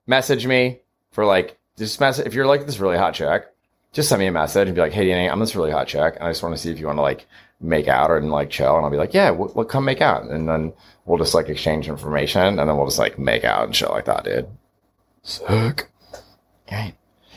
Message 0.08 0.47
me 0.47 0.82
for 1.12 1.26
like, 1.26 1.60
just 1.78 2.00
message. 2.00 2.26
If 2.26 2.34
you're 2.34 2.47
like 2.47 2.65
this 2.65 2.80
really 2.80 2.97
hot 2.97 3.13
chick, 3.13 3.45
just 3.93 4.10
send 4.10 4.19
me 4.19 4.26
a 4.26 4.32
message 4.32 4.67
and 4.67 4.73
be 4.73 4.82
like, 4.82 4.93
hey, 4.93 5.08
Danny, 5.08 5.30
I'm 5.30 5.39
this 5.39 5.56
really 5.56 5.69
hot 5.69 5.88
chick. 5.88 6.15
And 6.15 6.23
I 6.23 6.32
just 6.32 6.41
want 6.41 6.56
to 6.56 6.62
see 6.62 6.71
if 6.71 6.80
you 6.80 6.88
want 6.88 6.97
to 6.97 7.04
like 7.04 7.28
make 7.62 7.88
out 7.88 8.10
or 8.10 8.19
like 8.19 8.50
chill. 8.50 8.76
And 8.78 8.84
I'll 8.84 8.91
be 8.91 8.97
like, 8.97 9.13
yeah, 9.13 9.30
we'll, 9.30 9.52
we'll 9.54 9.65
come 9.65 9.86
make 9.86 10.02
out. 10.02 10.23
And 10.23 10.50
then 10.50 10.73
we'll 11.06 11.19
just 11.19 11.36
like 11.36 11.50
exchange 11.50 11.88
information 11.88 12.41
and 12.41 12.58
then 12.58 12.76
we'll 12.76 12.88
just 12.88 12.97
like 12.97 13.19
make 13.19 13.43
out 13.43 13.65
and 13.65 13.76
shit 13.76 13.91
like 13.91 14.06
that, 14.06 14.23
dude. 14.23 14.47
Suck. 15.21 15.88
Okay. 16.67 16.95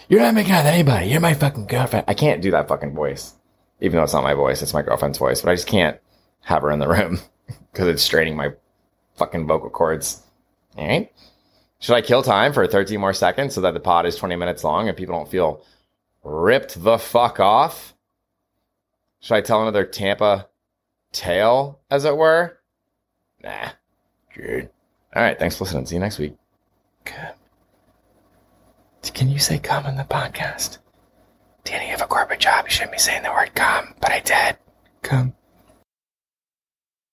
You're 0.09 0.21
not 0.21 0.35
making 0.35 0.53
out 0.53 0.65
with 0.65 0.73
anybody. 0.73 1.09
You're 1.09 1.21
my 1.21 1.35
fucking 1.35 1.67
girlfriend. 1.67 2.07
I 2.09 2.15
can't 2.15 2.41
do 2.41 2.51
that 2.53 2.69
fucking 2.69 2.95
voice. 2.95 3.35
Even 3.83 3.97
though 3.97 4.05
it's 4.05 4.15
not 4.15 4.25
my 4.25 4.35
voice, 4.35 4.63
it's 4.63 4.75
my 4.75 4.83
girlfriend's 4.83 5.19
voice, 5.19 5.43
but 5.43 5.51
I 5.51 5.55
just 5.55 5.67
can't 5.67 5.99
have 6.41 6.63
her 6.63 6.71
in 6.71 6.79
the 6.79 6.89
room. 6.89 7.21
Because 7.73 7.89
it's 7.89 8.03
straining 8.03 8.37
my 8.37 8.53
fucking 9.17 9.47
vocal 9.47 9.71
cords. 9.71 10.23
All 10.77 10.87
right. 10.87 11.13
Should 11.79 11.95
I 11.95 12.03
kill 12.03 12.23
time 12.23 12.53
for 12.53 12.67
13 12.67 13.01
more 13.01 13.13
seconds 13.15 13.55
so 13.55 13.63
that 13.63 13.75
the 13.75 13.81
pod 13.81 14.07
is 14.07 14.17
20 14.17 14.37
minutes 14.37 14.65
long 14.65 14.89
and 14.89 14.97
people 14.97 15.15
don't 15.15 15.31
feel 15.31 15.65
ripped 16.23 16.83
the 16.83 16.99
fuck 16.99 17.41
off? 17.41 17.95
Should 19.21 19.35
I 19.35 19.41
tell 19.41 19.63
another 19.63 19.85
Tampa 19.85 20.49
tale, 21.13 21.81
as 21.91 22.05
it 22.05 22.17
were? 22.17 22.59
Nah. 23.43 23.71
Good. 24.35 24.71
All 25.15 25.23
right. 25.23 25.39
Thanks 25.39 25.57
for 25.57 25.65
listening. 25.65 25.87
See 25.87 25.97
you 25.97 26.01
next 26.01 26.19
week. 26.19 26.35
Good. 27.05 27.35
Can 29.15 29.29
you 29.31 29.39
say 29.39 29.59
come 29.59 29.87
in 29.87 29.97
the 29.97 30.05
podcast? 30.05 30.79
Danny, 31.65 31.87
you 31.87 31.91
have 31.91 32.03
a 32.03 32.07
corporate 32.07 32.41
job. 32.41 32.67
You 32.67 32.71
shouldn't 32.71 32.93
be 32.93 32.99
saying 32.99 33.23
the 33.23 33.31
word 33.31 33.55
come, 33.55 33.95
but 34.01 34.13
I 34.13 34.21
did. 34.21 34.57
Come. 35.03 35.35